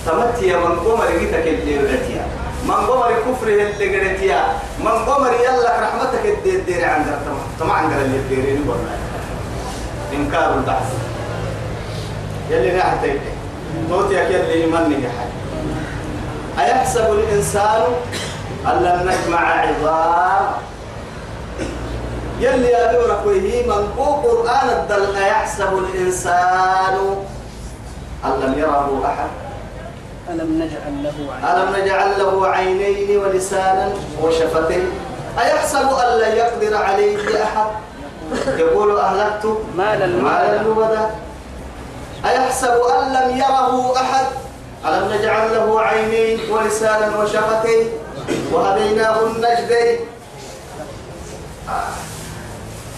تمت 0.05 0.43
يا 0.43 0.57
من 0.57 0.79
قمر 0.79 1.07
جيتك 1.19 1.47
اللي 1.47 1.77
ردتيا 1.77 2.25
من 2.63 2.73
قمر 2.87 3.11
كفر 3.11 3.47
اللي 3.47 3.87
قرتيا. 3.97 4.41
من 4.79 4.95
قمر 5.07 5.31
يلا 5.33 5.79
رحمتك 5.81 6.25
الدير 6.25 6.59
دير 6.63 6.85
عند 6.89 7.05
طمع 7.59 7.73
عند 7.73 7.91
اللي 7.93 8.19
ديرين 8.29 8.63
والله 8.67 8.97
إنكار 10.13 10.53
البعث 10.53 10.89
يلي 12.49 12.77
نحتي 12.77 13.19
توتي 13.89 14.15
يلي 14.15 14.63
يمني 14.63 14.95
حي. 14.95 15.29
أيحسب 16.63 17.05
الإنسان 17.11 17.83
أن 18.67 18.75
لم 18.83 19.09
نجمع 19.09 19.61
عظام. 19.61 20.45
يلي 22.39 22.67
يا 22.67 22.91
دورك 22.93 23.25
وهي 23.25 23.63
من 23.63 23.87
قرآن 23.97 24.69
الدل 24.69 25.15
أيحسب 25.15 25.77
الإنسان. 25.77 27.25
أن 28.25 28.31
لم 28.41 28.53
يره 28.57 29.01
أحد؟ 29.05 29.29
ألم 30.29 30.61
نجعل 30.63 31.03
له 31.03 31.33
عينين؟ 31.33 31.49
ألم 31.49 31.83
نجعل 31.83 32.19
له 32.19 32.47
عينين 32.47 33.17
ولسانا 33.17 33.93
وشفتين؟ 34.23 34.89
أيحسب 35.39 35.89
أن 35.89 36.19
لن 36.19 36.35
يقدر 36.35 36.77
عليه 36.77 37.43
أحد؟ 37.43 37.67
يقول 38.57 38.99
أهلكت. 38.99 39.57
مالا 39.77 40.07
مالا 40.07 40.63
لبدا 40.63 40.63
لبدا 40.63 41.09
أيحسب 42.25 42.73
أن 42.73 43.13
لم 43.13 43.37
يره 43.37 43.95
أحد؟ 43.95 44.25
ألم 44.85 45.13
نجعل 45.13 45.53
له 45.53 45.81
عينين 45.81 46.51
ولسانا 46.51 47.17
وشفتين؟ 47.17 47.87
وهديناه 48.51 49.19
النجدين. 49.23 49.99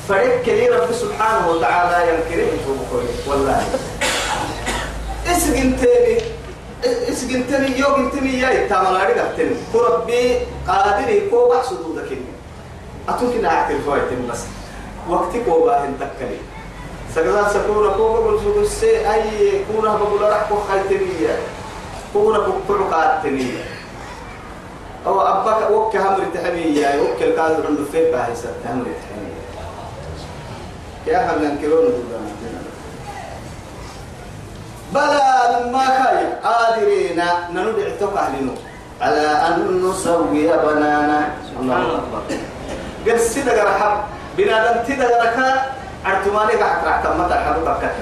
فريق 0.10 0.42
كلي 0.46 0.70
رب 0.70 0.92
سبحانه 0.92 1.50
وتعالى 1.50 1.98
ينكره 2.10 2.52
والله. 3.28 3.62
اسقن 5.28 5.78
تاني 5.82 6.18
اسقن 6.84 7.44
تاني 7.50 7.80
يوم 7.80 8.10
تاني 8.10 8.40
يا 8.40 8.68
تامل 8.68 8.98
عليك 8.98 9.18
تاني 9.38 9.56
كربي 9.74 10.38
قادر 10.68 11.10
يكو 11.10 11.50
بحسدو 11.50 11.94
دكني 11.96 12.26
أتوكي 13.10 13.38
نعك 13.38 13.72
الفوائد 13.72 14.30
بس. 14.32 14.42
وقتك 15.10 15.48
وباهن 15.48 15.94
تكلي. 16.00 16.38
سكذا 17.16 17.50
سكونا 17.54 17.90
كوكا 17.98 18.20
بقول 18.20 18.68
سي 18.68 19.14
أي 19.14 19.62
كونا 19.66 19.96
بقول 19.96 20.22
راح 20.22 20.50
كو 20.50 20.56
خايتني 20.70 21.28
كونا 22.14 22.38
بقول 22.38 22.94
قاتني 22.94 23.52
أو 25.08 25.22
أباك 25.22 25.72
وك 25.72 25.96
همر 25.96 26.24
تحمية 26.34 27.02
وك 27.02 27.22
الكاذب 27.22 27.66
عنده 27.66 27.84
فين 27.92 28.12
باهي 28.12 28.36
سبت 28.36 28.62
همر 28.66 28.86
تحمية 29.02 29.29
يا 31.10 31.22
ينكرون 31.44 31.86
دولنا 31.90 32.62
بلى 34.94 35.30
لما 35.54 35.86
كاي 35.98 36.26
قادرين. 36.44 37.22
نندع 37.54 37.90
تقهلنو 38.00 38.56
على 39.02 39.26
أن 39.48 39.58
نسوي 39.84 40.48
بنانا. 40.48 41.20
الله 41.60 41.80
أكبر. 42.00 42.22
قال 43.06 43.20
سيدة 43.20 43.64
رحب 43.64 43.94
بنادم 44.38 44.84
تيدا 44.86 45.08
ركا 45.24 45.50
أرتماني 46.06 46.54
قاعد 46.62 46.80
راح 46.86 46.98
تمتا 47.04 47.36
حدو 47.44 47.62
تكت 47.66 47.96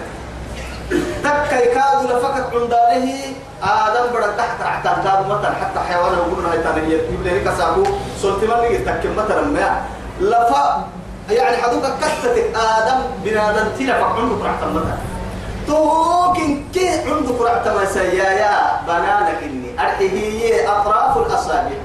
تكا 1.24 1.58
يكاد 1.66 2.00
لفكت 2.10 2.48
عندانه. 2.54 3.20
آدم 3.64 4.06
بڑا 4.14 4.30
تحت 4.38 4.60
تحت 4.62 5.04
كاد 5.04 5.20
متى 5.28 5.48
حتى 5.48 5.80
حيوان 5.90 6.14
يقول 6.14 6.44
له 6.44 6.62
تاني. 6.64 6.94
يجيب 6.94 7.22
لي 7.24 7.40
كسابو 7.40 7.84
سلطمان 8.22 8.62
لي 8.62 8.78
تكم 8.78 9.16
مثلا 9.18 9.42
ما 9.42 9.82
لفا 10.22 10.88
يعني 11.30 11.58
حدوك 11.58 11.84
كتت 11.84 12.56
آدم 12.56 13.00
بنادم 13.24 13.68
تيلا 13.78 13.94
فعنده 14.00 14.46
راح 14.46 14.56
تمتا 14.62 14.98
توكن 15.68 16.64
كي 16.74 16.90
عندك 16.90 17.42
راح 17.42 17.64
تمسا 17.66 18.04
يا 18.04 18.30
يا 18.32 18.82
بنانك 18.88 19.44
إني. 19.44 19.68
أرحيه 19.80 20.72
أطراف 20.72 21.18
الأصابع. 21.18 21.78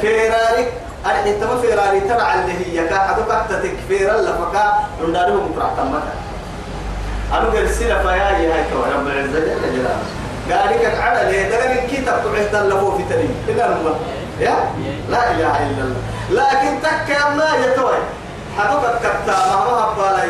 فيرارك 0.00 0.72
أرحي 1.06 1.32
تما 1.40 1.60
فيراري 1.60 2.00
ترى 2.00 2.34
اللي 2.34 2.54
هي 2.80 2.88
كا 2.88 2.98
حدوك 2.98 3.28
تكفير 3.50 4.16
لفكا 4.20 4.72
عندهم 5.04 5.54
راح 5.58 5.70
تمتا 5.76 6.12
أنا 7.32 7.48
قال 7.48 7.70
سيلا 7.74 8.02
فيا 8.02 8.28
هاي 8.38 8.64
تو 8.70 8.82
رب 8.82 9.06
العزة 9.06 9.40
جل 9.40 9.76
جلاله. 9.76 10.02
قال 10.50 10.80
لك 10.80 11.00
على 11.00 11.32
ليه 11.32 11.48
ده 11.50 11.86
كي 11.86 11.96
تقعد 11.96 12.48
تلفو 12.52 12.96
في 12.96 13.02
تنين 13.10 13.34
كده 13.48 13.66
الله 13.66 13.94
يا؟ 14.40 14.56
لا 15.10 15.30
إله 15.34 15.54
إلا 15.66 15.82
الله. 15.84 16.02
لكن 16.30 16.82
تك 16.82 17.08
ما 17.36 17.48
يتوي 17.66 17.98
حدوك 18.58 18.84
كتا 19.02 19.36
ما 19.50 19.56
ما 19.66 19.76
هبالا 19.84 20.24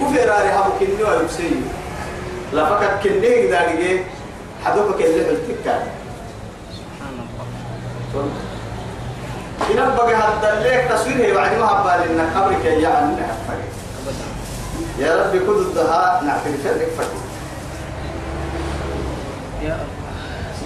كفراري 0.00 0.48
هبو 0.48 0.70
كني 0.80 1.02
ويبسي 1.08 1.50
لا 2.52 2.64
فكت 2.66 3.02
كني 3.02 3.46
داري 3.46 4.04
حدوك 4.64 4.96
كله 4.98 5.28
التكا 5.30 5.76
سبحان 6.76 7.14
الله 7.18 8.26
إن 9.70 9.78
بقى 9.96 10.14
هذا 10.14 10.48
الليك 10.58 10.90
تصوير 10.92 11.16
هي 11.16 11.32
بعد 11.32 11.52
ما 11.58 11.66
هبال 11.66 12.10
إنك 12.10 12.36
قبرك 12.36 12.64
يا 12.64 12.88
عن 12.88 13.16
يا 14.98 15.22
ربي 15.22 15.38
كل 15.38 15.58
الدهاء 15.58 16.24
نعترف 16.24 16.66
لك 16.66 16.88
الله 16.98 17.22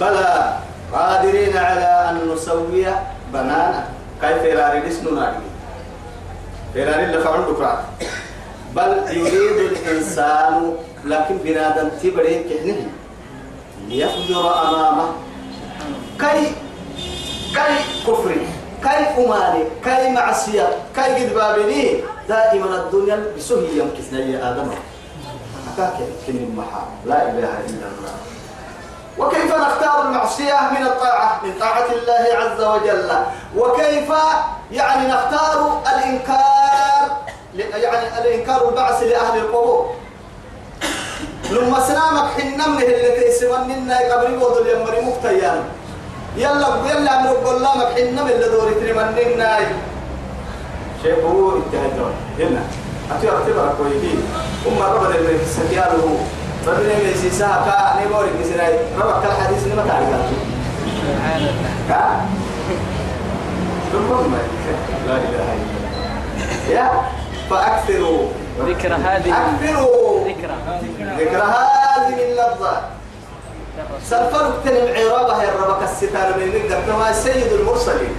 بلى. 0.01 0.57
قادرين 0.93 1.57
على 1.57 2.09
أن 2.09 2.31
نسوي 2.33 2.85
بنانا. 3.33 3.87
كيف 4.21 4.43
يراري 4.43 4.79
ناري 5.11 5.35
يراري 6.75 7.03
اللي 7.03 7.19
فعل 7.19 7.41
بكرات 7.41 7.79
بل 8.75 8.91
يريد 9.09 9.57
الإنسان 9.71 10.73
لكن 11.05 11.37
بنادم 11.37 11.89
تبري 12.03 12.43
كهنه. 12.43 12.89
ليفجر 13.87 14.45
أمامه. 14.61 15.07
كي 16.19 16.51
كي 17.53 17.73
كفري 18.07 18.47
كي 18.83 19.03
أماني 19.17 19.63
كي 19.83 20.09
معصية 20.09 20.69
كي 20.95 21.01
قد 21.01 21.33
بابني 21.33 22.01
دائما 22.29 22.75
الدنيا 22.75 23.23
بسهي 23.37 23.77
يمكن 23.77 24.17
يا 24.33 24.51
آدم. 24.51 24.69
حكاك 25.67 25.97
كن 26.27 26.37
المحا. 26.37 26.81
لا 27.05 27.29
إله 27.29 27.53
إلا 27.69 27.87
الله. 27.93 28.13
وكيف 29.19 29.55
نختار 29.55 30.01
المعصية 30.07 30.59
من 30.71 30.85
الطاعة؟ 30.85 31.41
من 31.43 31.53
طاعة 31.59 31.85
الله 31.91 32.37
عز 32.37 32.61
وجل. 32.63 33.11
وكيف 33.57 34.09
يعني 34.71 35.07
نختار 35.07 35.81
الإنكار 35.87 37.17
يعني 37.55 38.17
الإنكار 38.21 38.69
البعث 38.69 39.03
لأهل 39.03 39.39
القبور؟ 39.39 39.95
لما 41.51 41.79
سلامك 41.87 42.29
حنا 42.41 42.67
من 42.67 42.81
اللي 42.81 43.19
تيسمن 43.19 43.67
منا 43.67 43.97
قبل 44.13 44.37
وضل 44.37 44.67
يمري 44.67 45.01
مكتيان 45.01 45.63
يلا 46.37 46.67
يلا 46.89 47.11
عمرو 47.11 47.57
لك 47.59 47.87
حنا 47.95 48.23
من 48.23 48.31
اللي 48.31 48.49
دوري 48.49 48.73
ترمن 48.73 49.15
منا 49.15 49.59
شيء 51.03 51.23
هو 51.25 51.55
انتهى 51.57 52.11
هنا. 52.39 52.61
أتي 53.11 53.29
أعتبر 53.29 53.73
كويتين 53.77 54.23
أم 54.67 54.81
ربنا 54.81 55.15
اللي 55.15 55.39
سكياله. 55.45 56.19
اللي 56.71 57.29
كا 57.39 57.99
نيموري 57.99 58.29
كسراي 58.39 58.73
ربك 58.99 59.25
الحديث 59.25 59.67
ما 59.75 59.83
تعرف 59.87 60.07
سبحان 61.01 61.37
الله. 61.37 61.71
ها 61.89 62.25
ثم 63.91 64.09
ما 64.31 64.39
لا 65.07 65.15
إله 65.15 65.23
إلا 65.27 65.43
الله. 65.43 66.75
يا؟ 66.75 66.87
فأكثروا. 67.49 68.27
ذكر 68.67 68.93
هذه. 68.93 69.29
أكثروا 69.29 70.27
ذكرى 70.27 70.57
ذكر 71.19 71.41
هذه 71.43 72.17
اللفظة 72.29 72.73
سلفرك 74.09 74.53
تنم 74.65 74.87
عرابة 74.97 75.43
يا 75.43 75.51
ربك 75.61 75.83
الستار 75.83 76.33
من 76.37 76.47
نقدر 76.47 76.79
كما 76.87 77.13
سيد 77.13 77.51
المرسلين 77.53 78.15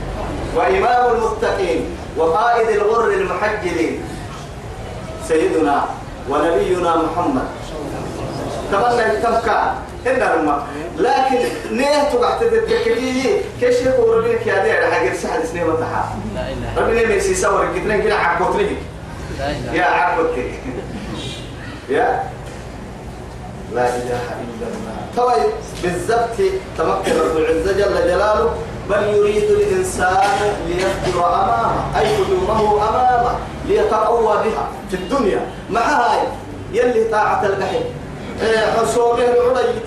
وإمام 0.56 1.14
المتقين 1.14 1.96
وقائد 2.16 2.68
الغر 2.68 3.10
المحجلين. 3.10 4.02
سيدنا 5.28 5.84
ونبينا 6.30 6.96
محمد. 6.96 7.48
تمنى 8.72 9.22
تبكى 9.22 9.72
هنا 10.06 10.34
رمى. 10.34 10.62
لكن 10.96 11.38
نية 11.76 12.02
تقعد 12.12 12.40
تتكلي 12.40 13.40
كيش 13.60 13.76
يقول 13.76 14.16
ربك 14.16 14.46
يا 14.46 14.62
دير 14.62 14.90
حق 14.90 15.02
السحر 15.02 15.44
سنين 15.44 15.62
وتحا. 15.62 16.04
ربنا 16.76 17.06
ما 17.06 17.14
يسيسور 17.14 17.64
الكتلين 17.64 18.02
كده 18.02 18.14
لا 19.38 19.50
إله 19.50 19.74
يا 19.74 19.84
عقبت 19.84 20.38
يا. 21.88 22.22
لا 23.74 23.88
إله 23.88 24.20
إلا 24.42 24.66
الله. 24.66 24.96
طيب 25.16 25.50
بالضبط 25.82 26.36
تمكن 26.78 27.20
رب 27.20 27.36
العزة 27.36 27.72
جل 27.72 27.94
جلاله. 27.94 28.54
بل 28.90 29.02
يريد 29.04 29.42
الإنسان 29.42 30.54
ليفجر 30.68 31.26
أمامه 31.26 31.98
أي 31.98 32.06
هجومه 32.16 32.88
أمامه 32.88 33.38
ليتقوى 33.66 34.36
بها 34.44 34.68
في 34.90 34.96
الدنيا. 34.96 35.40
مع 35.70 35.80
هاي 35.80 36.18
يلي 36.72 37.04
طاعة 37.04 37.46
الجحيم. 37.46 37.84
حصومه 38.40 39.18
العريت 39.24 39.82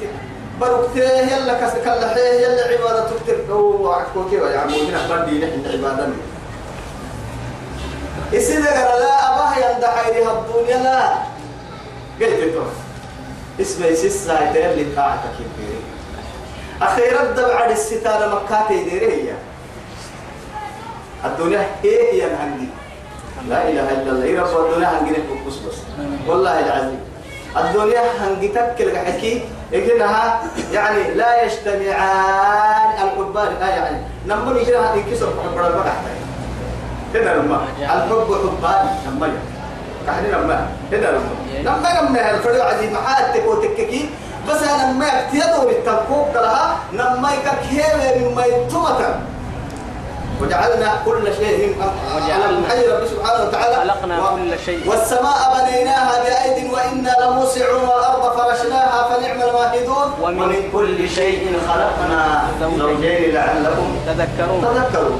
بركته 0.61 0.99
يلا 0.99 1.53
كسكلحيه 1.53 2.29
يلا 2.29 2.63
عبادة 2.63 3.05
تكتب 3.09 3.51
هو 3.51 3.91
عكوكي 3.91 4.35
يا 4.35 4.59
عمودنا 4.59 4.99
بدي 5.09 5.45
نحن 5.45 5.63
عبادة. 5.73 6.07
إسيدة 8.33 8.99
لا 8.99 9.13
أباه 9.29 9.55
يندحيرها 9.55 10.31
الدنيا 10.39 10.77
لا. 10.83 11.13
قلت 12.21 12.39
أنتم 12.39 12.65
اسمه 13.61 13.93
سيسا 13.93 14.51
اللي 14.51 14.95
طاعتك 14.95 15.35
الديري 15.39 15.81
أخيرا 16.81 17.23
دبع 17.23 17.65
الستارة 17.65 18.43
مكاتي 18.43 18.83
ديري 18.83 19.13
هي. 19.13 19.33
الدنيا 21.25 21.67
إيه 21.83 22.13
هي 22.13 22.27
الهندي 22.27 22.67
لا 23.49 23.69
إله 23.69 23.91
إلا 23.91 24.11
الله. 24.11 24.23
إيه 24.23 24.39
رب 24.41 24.65
الدنيا 24.65 24.87
هنجي 24.87 25.11
بس 25.47 25.53
بس. 25.55 25.77
والله 26.27 26.59
العظيم. 26.59 27.10
الدنيا 27.57 28.01
هنجي 28.19 28.47
تكل 28.47 28.97
حكي. 28.97 29.41
إنها 29.73 30.41
يعني 30.71 31.13
لا 31.13 31.43
يجتمعان 31.43 32.89
الحبان 33.03 33.51
آه 33.61 33.67
يعني 33.69 33.97
نمر 34.27 34.57
يجيها 34.57 34.95
ينكسر 34.95 35.27
حب 35.27 35.57
ربك 35.57 35.87
هنا 37.15 37.29
لما 37.35 37.61
الحب 37.79 38.27
حبان. 38.43 38.85
لما 39.07 39.27
كحني 40.07 40.27
لما 40.31 40.67
هنا 40.91 41.07
لما 41.07 41.31
لما 41.63 41.89
لما 42.01 42.31
الفريق 42.31 42.65
عزيز. 42.65 42.91
محاتك 42.93 43.47
وتككي 43.47 44.09
بس 44.49 44.63
أنا 44.63 44.91
لما 44.91 45.05
يكتيدوا 45.07 45.69
التنكوك 45.71 46.35
لها 46.35 46.77
لما 46.93 47.29
يككيه 47.33 47.83
مما 48.27 48.45
يتمتن 48.45 49.13
وجعلنا 50.41 51.01
كل 51.05 51.25
شيء 51.39 51.75
وجعلنا 52.15 52.69
حي 52.69 52.87
رب 52.87 53.05
سبحانه 53.07 53.43
وتعالى؟ 53.47 53.75
خلقنا 53.75 54.15
و- 54.29 54.35
كل 54.35 54.51
شيء. 54.65 54.89
والسماء 54.89 55.39
بنيناها 55.57 56.23
بأيد 56.23 56.73
وإنا 56.73 57.15
لموسعون 57.21 57.83
والأرض 57.83 58.37
فرشناها 58.37 58.99
فنعم 59.09 59.41
الماهدون 59.41 60.07
ومن 60.21 60.41
ومن 60.41 60.69
كل 60.73 61.09
شيء 61.09 61.59
خلقنا 61.67 62.47
زوجين. 62.59 63.33
لعلكم 63.33 63.95
تذكرون. 64.07 64.61
تذكروا 64.61 65.17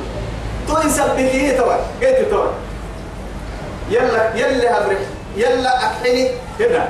تو 0.67 0.87
يسبحيه 0.87 1.57
توا 1.57 1.73
قلت 2.01 2.27
توا. 2.31 2.45
يلا 3.89 4.35
يلا 4.35 4.77
أبرح. 4.85 4.99
يلا 5.37 5.77
أكحني. 5.85 6.27
هنا. 6.59 6.83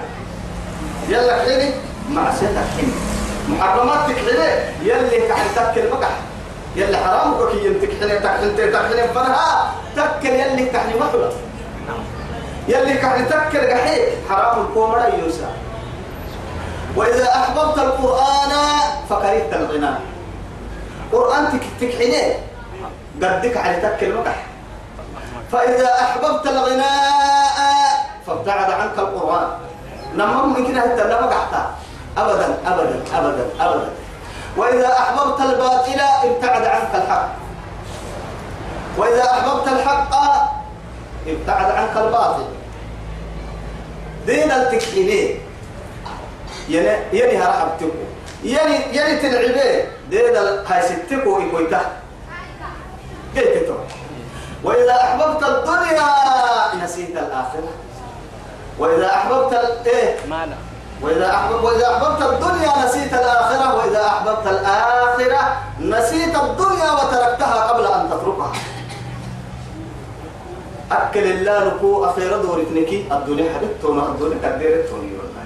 يلا 1.10 1.36
أكحني. 1.44 1.70
مع 2.10 2.34
سيد 2.40 2.50
أكحني. 2.50 2.94
محرمات 3.50 4.10
تكحني. 4.10 4.52
يلي 4.84 5.28
كحن 5.30 5.48
تكل 5.56 5.90
مقح 5.92 6.10
يلي 6.76 6.98
حرامك 6.98 7.52
كي 7.52 7.66
يمتكحني 7.66 8.20
تكحني 8.20 8.50
تكحني 8.58 9.08
فرها 9.14 9.72
تكل 9.96 10.30
يلي 10.30 10.66
كحني 10.66 10.94
محلة. 11.00 11.32
يلي 12.68 12.94
كحن 12.94 13.28
تكل 13.30 13.60
قحي 13.72 14.02
حرام 14.30 14.62
الكومرا 14.66 15.06
يوسى 15.06 15.48
وإذا 16.96 17.28
أحببت 17.36 17.78
القرآن 17.78 18.52
فكرهت 19.10 19.54
الغنى. 19.54 19.94
قرآن 21.12 21.44
تك- 21.52 21.76
تكحني 21.82 22.22
قدك 23.24 23.58
على 23.58 23.76
تكل 23.82 24.14
مقح 24.14 24.36
فإذا 25.52 25.90
أحببت 26.02 26.48
الغناء 26.48 28.10
فابتعد 28.28 28.72
عنك 28.72 28.98
القرآن. 29.00 29.48
لما 30.16 30.42
ممكن 30.46 30.78
أنت 30.78 31.00
لما 31.00 31.26
قحتا 31.28 31.72
أبدا 32.18 32.58
أبدا 32.68 33.04
أبدا 33.16 33.46
أبدا. 33.60 33.90
وإذا 34.58 34.88
أحببت 35.00 35.42
الباطل 35.42 36.00
ابتعد 36.24 36.66
عنك 36.66 36.96
الحق. 36.96 37.30
وإذا 38.98 39.24
أحببت 39.24 39.68
الحق 39.68 40.16
ابتعد 41.28 41.72
عنك 41.72 41.98
الباطل. 41.98 42.46
دين 44.26 44.52
التكحينين 44.52 45.40
يعني 46.70 47.18
يعني 47.20 47.38
هرحبتكو 47.38 47.90
يعني 48.44 48.76
يعني 48.76 49.16
تلعبيه 49.20 49.92
دين 50.10 50.36
هاي 50.68 50.82
ستكو 50.82 51.38
إكويته 51.42 51.80
قلت 53.36 53.78
وإذا 54.64 54.96
أحببت 54.96 55.44
الدنيا 55.44 56.06
نسيت 56.84 57.10
الآخرة. 57.18 57.70
وإذا 58.80 59.08
أحببت 59.16 59.54
ال- 59.54 59.88
إيه؟ 59.90 60.16
ما 60.30 60.46
لا 60.46 60.56
وإذا 61.02 61.30
أحبب 61.36 61.64
وإذا 61.64 61.88
أحببت 61.94 62.22
الدنيا 62.22 62.86
نسيت 62.86 63.14
الآخرة 63.14 63.76
وإذا 63.78 64.08
أحببت 64.08 64.48
الآخرة 64.48 65.42
نسيت 65.80 66.36
الدنيا 66.36 66.92
وتركتها 66.92 67.68
قبل 67.68 67.86
أن 67.86 68.10
تتركها. 68.10 68.52
أكل 70.92 71.24
الله 71.24 71.68
نكو 71.68 72.06
أخيرا 72.06 72.38
دورتنكي 72.38 73.06
الدنيا 73.12 73.54
حبيبتونا 73.54 74.04
الدنيا 74.08 74.38
كديرتوني 74.44 75.12
والله. 75.18 75.46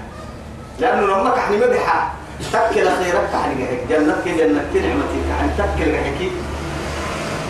لأنه 0.78 1.06
لما 1.06 1.30
كحني 1.30 1.56
مدحة 1.56 2.12
تكل 2.52 2.88
أخيرا 2.88 3.20
كحني 3.32 3.66
جنتك 3.90 4.28
جنتك 4.28 4.74
نعمتك. 4.76 5.26
عن 5.40 5.48
تكل 5.58 5.92
جهك 5.92 6.20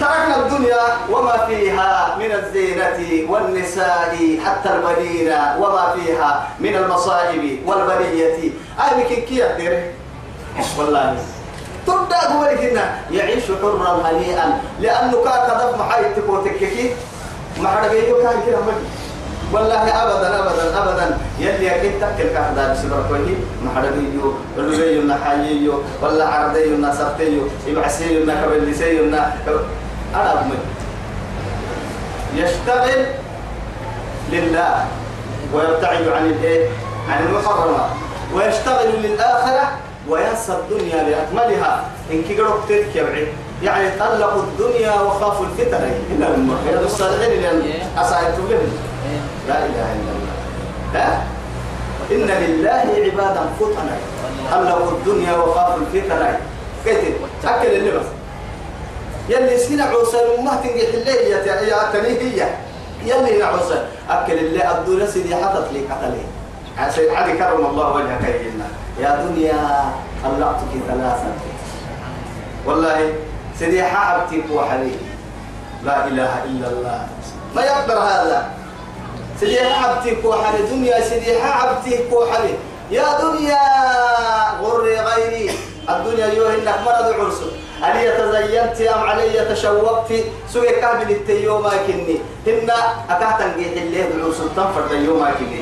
تركنا 0.00 0.36
الدنيا 0.46 0.82
وما 1.10 1.46
فيها 1.46 2.16
من 2.18 2.32
الزينة 2.32 3.30
والنساء 3.30 4.38
حتى 4.44 4.68
البنين 4.74 5.28
وما 5.58 5.94
فيها 5.96 6.48
من 6.60 6.76
المصائب 6.76 7.58
والبلية. 7.66 8.50
أي 8.80 9.04
بكين 9.04 9.24
كي 9.24 9.36
يقدر 9.36 9.82
والله. 10.78 11.16
تبدأ 11.86 12.16
قولك 12.16 12.60
إنه 12.60 13.00
يعيش 13.10 13.44
حرا 13.62 14.00
هنيئا. 14.04 14.60
لأنه 14.80 15.12
كان 15.24 15.40
كذب 15.48 15.78
محايتك 15.78 16.28
وتككي 16.28 16.94
ما 17.60 17.68
حدا 17.68 17.88
بيجو 17.88 18.22
كان 18.22 18.36
كده 18.46 18.58
والله 19.52 20.02
ابدا 20.02 20.40
ابدا 20.40 20.82
ابدا. 20.82 21.18
يلي 21.38 21.76
أكيد 21.76 21.92
تكل 22.00 22.28
كهذا 22.34 22.72
بسبب 22.72 23.06
كويه 23.08 23.36
ما 23.64 23.70
حدا 23.76 23.90
بيجو 23.90 24.32
ينا 24.98 25.18
حييو 25.24 25.82
ولا 26.02 26.28
عرضي 26.28 26.74
ينا 26.74 26.94
سبتيو 26.94 27.42
يبعسي 27.66 28.16
ينا 28.16 29.36
أضمن 30.20 30.58
يشتغل 32.34 33.06
لله 34.32 34.84
ويبتعد 35.54 36.08
عن 36.08 36.26
الايه؟ 36.26 36.68
عن 37.10 37.26
المحرمات 37.26 37.90
ويشتغل 38.34 39.02
للآخرة 39.02 39.72
وينسى 40.08 40.52
الدنيا 40.52 41.02
باكملها 41.02 41.84
إن 42.12 42.22
كيغرو 42.22 42.60
تلك 42.68 42.96
يعني 43.62 43.90
طلقوا 43.98 44.42
الدنيا 44.42 44.92
وخافوا 45.00 45.46
الفتن. 45.46 45.90
إلا 46.10 46.26
رياض 46.66 46.82
الصالحين 46.84 47.42
لأن 47.42 47.62
أسعدت 47.98 48.38
لهم 48.38 48.72
لا 49.48 49.58
إله 49.58 49.92
إلا 49.96 50.12
الله. 50.16 50.34
ها؟ 50.94 51.24
إن 52.10 52.44
لله 52.44 52.84
عبادا 53.04 53.42
فطنا. 53.60 53.96
خلقوا 54.50 54.90
الدنيا 54.90 55.36
وخافوا 55.36 55.80
الفتنة 55.80 56.38
كتب 56.86 57.14
أكل 57.44 57.66
اللي 57.66 57.90
بس. 57.90 58.06
يلي 59.28 59.58
سكين 59.58 59.80
عوسى 59.80 60.16
ما 60.44 60.60
تنجح 60.62 60.88
اللي 60.94 61.30
يا 61.30 61.38
هي. 62.20 62.48
يلي 63.04 63.42
عوسى 63.42 63.84
أكل 64.10 64.32
اللي 64.32 64.70
الدنيا 64.70 65.06
سيدي 65.06 65.36
حطت 65.36 65.72
لي 65.72 65.80
قتلي. 65.80 66.22
عسى 66.78 67.10
علي 67.10 67.38
كرم 67.38 67.66
الله 67.66 67.92
وجهك 67.92 68.22
يا 68.22 68.68
يا 69.00 69.26
دنيا 69.26 69.92
طلعتك 70.24 70.72
ثلاثة. 70.88 71.32
والله 72.66 73.12
سيدي 73.58 73.82
حابتك 73.82 74.44
وحلي 74.52 74.96
لا 75.84 76.06
إله 76.06 76.44
إلا 76.44 76.68
الله. 76.68 77.08
ما 77.54 77.62
يقدر 77.62 77.98
هذا. 77.98 78.50
سيدي 79.40 79.64
حابتك 79.64 80.24
وحلي 80.24 80.62
دنيا 80.70 81.00
سيدي 81.00 81.38
حابتك 81.42 82.12
وحلي 82.12 82.54
يا 82.90 83.20
دنيا 83.22 83.58
غري 84.62 84.96
غيري. 85.00 85.50
الدنيا 85.88 86.26
يوه 86.26 86.54
انك 86.54 86.78
مرض 86.86 87.14
عرس 87.20 87.40
هل 87.82 87.96
تزينت 88.18 88.80
أم 88.80 89.00
علي 89.00 89.54
تشوقت؟ 89.54 90.12
سوى 90.52 90.68
كامل 90.68 91.10
التيوم 91.10 91.62
ما 91.62 91.70
كني. 91.86 92.16
هن 92.46 92.70
اكاتا 93.10 93.56
نجيح 93.56 93.72
الليل 93.82 94.22
عرس 94.24 94.38
تنفر 94.56 94.86
اليوم 94.90 95.20
ما 95.20 95.30
كني. 95.30 95.60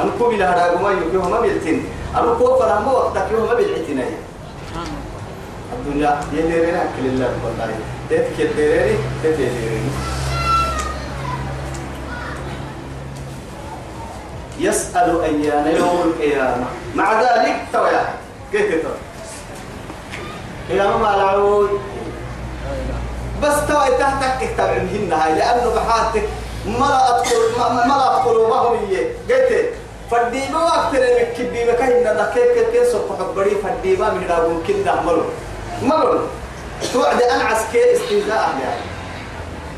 أنا 0.00 0.10
كوبي 0.18 0.36
لها 0.36 0.68
راجما 0.68 0.90
يوم 1.12 1.30
ما 1.30 1.40
بيلتين. 1.40 1.84
أنا 2.16 2.34
كوفا 2.34 2.64
لما 2.64 2.92
وقتك 2.92 3.26
يوم 3.32 3.48
ما 3.48 3.54
بيلتين. 3.54 4.04
الدنيا 5.72 6.20
يديرنا 6.32 6.82
كل 6.96 7.06
الله 7.06 7.30
والله. 7.44 7.74
تتك 8.10 8.38
يديرني 8.38 8.96
تتيرني 9.22 9.90
يسأل 14.58 15.20
أيان 15.22 15.76
يوم 15.76 16.00
القيامة. 16.04 16.66
مع 16.94 17.22
ذلك 17.22 17.56
تويا. 17.72 18.04
كيف 18.52 18.82
تو 18.82 18.88
قيامة 20.68 20.96
ما 20.96 21.14
العود. 21.14 21.70
بس 23.42 23.54
توي 23.68 23.96
تحتك 23.98 24.42
اكتب 24.42 24.64
عندهن 24.64 25.12
هاي 25.12 25.34
لأنه 25.34 25.74
بحاتك 25.74 26.22
ملأت 26.66 27.26
ملأت 27.86 28.24
قلوبهم 28.26 28.78
إيه 28.90 29.12
قلت 29.28 29.70
فالديما 30.10 30.64
وقت 30.64 30.94
لك 30.94 31.32
كبي 31.38 31.64
مكاين 31.72 32.04
نكيك 32.04 32.70
كيف 32.72 32.86
سوف 32.92 33.02
حبري 33.18 33.50
فالديما 33.50 34.10
من 34.10 34.26
رابون 34.30 34.62
كنا 34.66 35.02
ملو 35.02 35.22
ملو 35.82 36.20
توعد 36.92 37.22
أنعس 37.22 37.62
كي 37.72 37.94
استهزاء 37.94 38.48
يعني 38.62 38.84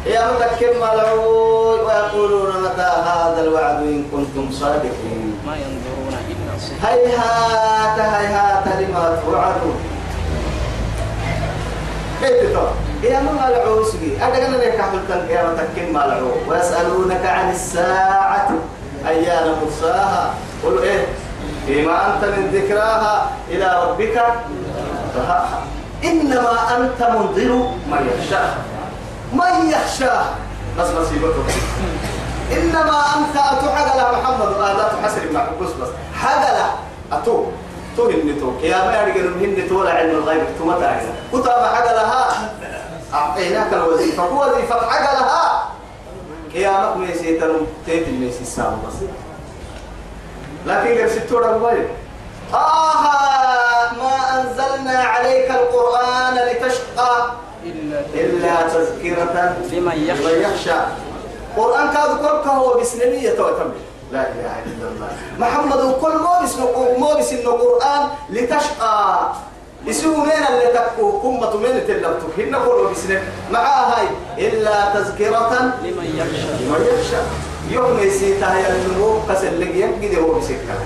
يا 0.06 0.30
متكم 0.32 0.76
ملعون 0.76 1.80
ويقولون 1.80 2.62
متى 2.62 2.82
هذا 2.82 3.40
الوعد 3.40 3.76
إن 3.76 4.04
كنتم 4.12 4.52
صادقين. 4.52 5.38
ما 5.46 5.56
ينظرون 5.56 6.14
إلا 6.30 6.58
صيحة 6.58 6.88
هيهات 6.88 7.98
هيهات 7.98 8.66
لما 8.66 9.22
توعدون 9.24 9.89
ترى 12.20 12.74
يا 13.02 13.20
ما 13.20 13.32
ملعون 13.32 13.84
سجي. 13.84 14.16
أدعنا 14.16 14.56
لك 14.56 14.80
حملتك 14.80 15.30
يا 15.30 15.42
متكم 15.48 15.92
ملعون 15.92 16.40
ويسألونك 16.48 17.26
عن 17.26 17.50
الساعة. 17.50 18.48
أيان 19.08 19.54
مرساها. 19.62 20.34
قل 20.64 20.82
إيه؟ 20.82 21.06
فيما 21.66 22.06
أنت 22.06 22.24
من 22.24 22.50
ذكراها 22.52 23.30
إلى 23.48 23.82
ربك. 23.84 24.22
إنما 26.04 26.76
أنت 26.76 27.00
منذر 27.02 27.52
من 27.90 28.10
يخشاها 28.10 28.56
من 29.32 29.70
يخشاه 29.70 30.24
بس 30.78 30.88
مصيبته 30.88 31.44
إنما 32.52 32.98
أنت 33.16 33.36
أتو 33.36 33.68
حقلا 33.68 34.12
محمد. 34.12 34.52
هذا 34.60 34.92
تحسر 35.02 35.32
مع 35.32 35.44
بس 35.60 35.70
بس. 35.80 35.88
حقلا. 36.14 36.66
أتو 37.12 37.44
تو 37.96 38.10
هنتو 38.10 38.52
يا 38.62 38.84
ما 38.84 39.02
يرجع 39.02 39.30
هنتو 39.40 39.80
ولا 39.80 39.90
علم 39.90 40.10
الغيب. 40.10 40.42
متى 40.64 40.86
عايزة 40.86 41.12
كتب 41.32 41.48
حقلها 41.48 42.50
أعطيناك 43.14 43.72
الوظيفة. 43.72 44.34
وظيفة 44.34 44.90
حقلها 44.90 45.68
قيامك 46.54 46.96
ميسي 46.96 47.36
تنم 47.36 47.66
تيت 47.86 48.08
الميسي 48.08 48.40
السام 48.40 48.78
بس 48.88 48.94
لكن 50.66 50.88
غير 50.88 51.08
ستورة 51.08 51.52
موبايل 51.52 51.88
آه 52.54 53.92
ما 53.92 54.40
أنزلنا 54.40 54.98
عليك 54.98 55.50
القرآن 55.50 56.34
لتشقى 56.34 57.30
إلا 58.14 58.68
تذكرة 58.68 59.56
لمن 59.72 60.04
يخشى. 60.06 60.24
من 60.24 60.42
يخشى. 60.42 60.78
قرآن 61.56 61.90
كاد 61.94 62.18
كل 62.18 62.48
هو 62.48 62.80
بسنمية 62.80 63.30
توتم. 63.30 63.70
لا 64.12 64.22
إله 64.32 64.54
إلا 64.66 64.86
الله. 64.90 65.10
محمد 65.38 65.94
كل 66.00 66.14
مو 66.18 66.34
بس 66.42 66.56
مو 66.98 67.08
بس 67.18 67.32
إنه 67.32 67.50
قرآن 67.50 68.02
لتشقى. 68.30 69.28
يسوع 69.86 70.16
من 70.24 70.42
اللي 70.50 70.66
تكو؟ 70.74 71.20
كم 71.22 71.40
من 71.62 71.84
تلبتو 71.88 72.26
هن 72.38 72.52
كل 72.66 72.78
بسنم 72.92 73.22
مع 73.52 73.64
هاي. 73.90 74.06
إلا 74.38 74.94
تذكرة 74.94 75.52
لمن 75.82 76.08
يخشى. 76.18 76.50
لمن 76.64 76.82
يخشى. 76.92 77.20
يوم 77.70 77.98
يسيتها 77.98 78.58
ينمو 78.58 79.20
كسل 79.28 79.60
لك 79.60 79.74
ينقذ 79.74 80.18
هو 80.18 80.38
بسكة 80.38 80.76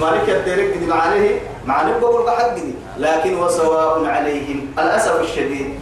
مالك 0.00 0.28
يدرك 0.28 0.74
قد 0.74 0.90
عليه 0.90 1.40
مع 1.66 1.82
نبقى 1.82 2.24
بحق 2.24 2.56
لكن 2.98 3.38
وسواء 3.38 4.04
عليهم 4.04 4.72
الأسف 4.78 5.20
الشديد 5.20 5.80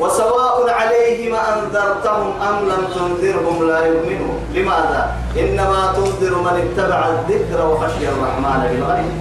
وسواء 0.00 0.70
عليهم 0.70 1.34
أنذرتهم 1.34 2.42
أم 2.42 2.56
لم 2.68 2.82
تنذرهم 2.94 3.68
لا 3.68 3.86
يؤمنون 3.86 4.38
لماذا؟ 4.54 5.02
إنما 5.36 5.92
تنذر 5.96 6.34
من 6.38 6.54
اتبع 6.64 7.08
الذكر 7.08 7.66
وخشي 7.66 8.08
الرحمن 8.08 8.60
بالغيب. 8.70 9.12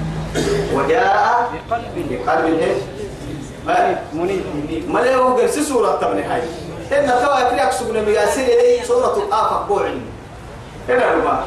وجاء 0.74 1.50
بقلب 1.54 1.96
بقلب؟ 2.10 2.60
ما 3.68 4.00
منيب 4.14 4.44
له 4.90 5.36
قال 5.36 5.50
سورة 5.50 5.98
تبني 6.02 6.24
هاي 6.24 6.42
إن 6.94 7.08
توا 7.08 7.40
يكريك 7.40 7.72
سبنا 7.72 8.02
مياسين 8.02 8.46
لي 8.46 8.86
سورة 8.88 9.18
الآفة 9.28 9.68
بوعين. 9.68 10.02
ربا 10.90 11.44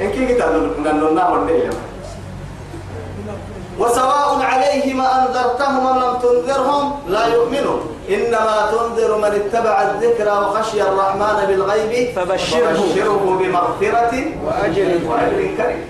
إن 0.00 0.10
كي 0.10 0.34
كتاب 0.34 0.52
نقولنا 0.78 1.28
ونده 1.28 1.70
وسواء 3.78 4.42
عليهم 4.42 5.00
أنذرتهم 5.00 5.86
أم 5.86 5.98
لم 5.98 6.14
تنذرهم 6.22 6.92
لا 7.08 7.26
يؤمنون 7.26 7.80
إنما 8.10 8.56
تنذر 8.72 9.16
من 9.16 9.24
اتبع 9.40 9.82
الذكر 9.82 10.28
وخشي 10.42 10.82
الرحمن 10.82 11.38
بالغيب 11.48 12.16
فبشره. 12.16 12.72
فبشره 12.72 13.24
بمغفرة 13.40 14.14
وأجر 14.44 14.88
وأجر 15.08 15.40
كريم. 15.58 15.84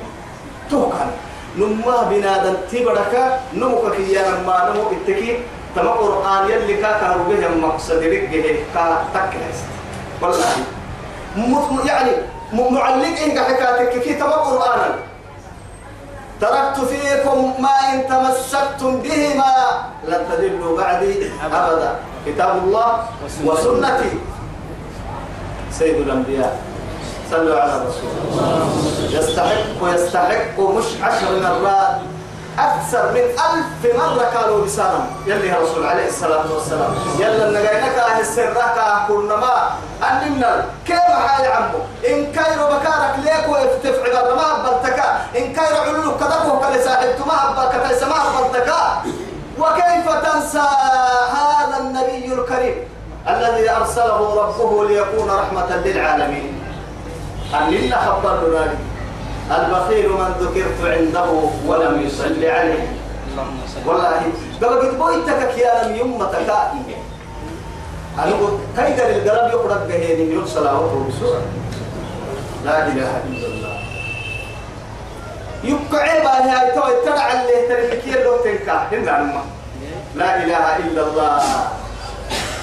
توكل. 0.70 1.10
نما 1.58 1.96
بنادم 2.10 2.54
تبرك 2.72 3.14
نمك 3.54 3.96
يا 4.08 4.22
نما 4.30 4.56
نمو 4.70 4.82
اتكي. 4.94 5.38
تما 5.76 5.90
قرآن 5.90 6.50
يلي 6.50 6.74
كا 6.74 6.92
كارو 7.00 7.24
به 7.28 7.48
مقصد 7.66 8.02
رجه 8.02 8.56
كا 8.74 9.04
تكلس 9.14 9.58
والله. 10.22 10.52
يعني 11.84 12.10
م- 12.52 12.74
معلق 12.74 13.16
إنك 13.24 13.38
حكاتك 13.38 14.00
كي 14.00 14.14
تما 14.14 14.36
قرآنا. 14.36 14.94
تركت 16.42 16.78
فيكم 16.90 17.62
ما 17.62 17.74
إن 17.94 18.08
تمسكتم 18.10 19.02
بهما 19.02 19.54
لن 20.08 20.26
تضلوا 20.32 20.76
بعدي 20.78 21.30
أبدا. 21.44 21.90
كتاب 22.26 22.64
الله 22.64 22.88
وسنتي. 23.44 24.12
سيد 25.70 25.94
الأنبياء 25.94 26.56
صلوا 27.30 27.60
على 27.60 27.72
رسول 27.86 28.10
الله. 28.26 28.68
يستحق 29.10 29.82
ويستحق 29.82 30.60
مش 30.60 30.84
عشر 31.02 31.30
مرات 31.40 31.96
أكثر 32.58 33.12
من 33.12 33.20
ألف 33.20 33.96
مرة 33.96 34.22
قالوا 34.34 34.66
لسانا 34.66 35.06
يلي 35.26 35.48
يا 35.48 35.58
رسول 35.62 35.86
عليه 35.86 36.08
الصلاة 36.08 36.52
والسلام. 36.54 36.94
يلا 37.18 37.48
نجينك 37.48 37.98
أهل 37.98 38.22
كنا 39.08 39.36
ما 39.36 39.70
أنمنا 40.02 40.64
كيف 40.86 40.98
حال 40.98 41.46
عمو؟ 41.46 41.78
إن 42.08 42.32
كايرو 42.32 42.66
بكارك 42.66 43.14
ليك 43.24 43.48
ويفتف 43.48 44.04
عبادة 44.04 44.34
ما 44.34 44.46
أبلتك. 44.60 45.02
إن 45.36 45.52
كايرو 45.52 45.76
علولك 45.76 46.16
كذبه 46.20 46.60
كالساحبت 46.60 47.20
ما 47.26 47.50
أبلتك 47.50 47.90
ليس 47.90 48.02
ما 48.02 48.16
أبلتك. 48.16 48.72
وكيف 49.58 50.06
تنسى 50.24 50.68
هذا 51.32 51.78
النبي 51.80 52.32
الكريم 52.32 52.74
الذي 53.28 53.70
أرسله 53.70 54.42
ربه 54.42 54.88
ليكون 54.88 55.30
رحمة 55.30 55.76
للعالمين؟ 55.76 56.62
أننا 57.54 57.96
خبرنا 57.96 58.60
ذلك 58.60 58.78
البخيل 59.56 60.08
من 60.08 60.32
ذكرت 60.40 60.80
عنده 60.84 61.30
ولم 61.66 62.02
يصلي 62.06 62.50
عليه. 62.50 62.86
والله 63.86 64.22
قال 64.62 64.80
قد 64.80 64.98
بويتك 64.98 65.58
يا 65.58 65.84
لم 65.84 65.96
يمتك 65.96 66.50
أنا 68.18 68.32
قلت 68.32 68.60
كيد 68.76 69.00
القلب 69.00 69.52
يقرب 69.52 69.88
بهين 69.88 70.32
يرسل 70.32 70.66
أوته 70.66 71.08
بسوء 71.08 71.36
لا 72.64 72.86
إله 72.86 73.12
إلا 73.28 73.46
الله. 73.46 73.76
يقعي 75.64 76.20
بها 76.20 76.40
هاي 76.52 76.70
توي 76.74 76.94
ترى 77.04 77.24
اللي 77.32 77.58
تركي 77.68 78.22
لو 78.22 78.36
تنكا. 78.36 78.76
هنا 78.92 79.42
لا 80.14 80.44
إله 80.44 80.76
إلا 80.76 81.02
الله. 81.02 81.42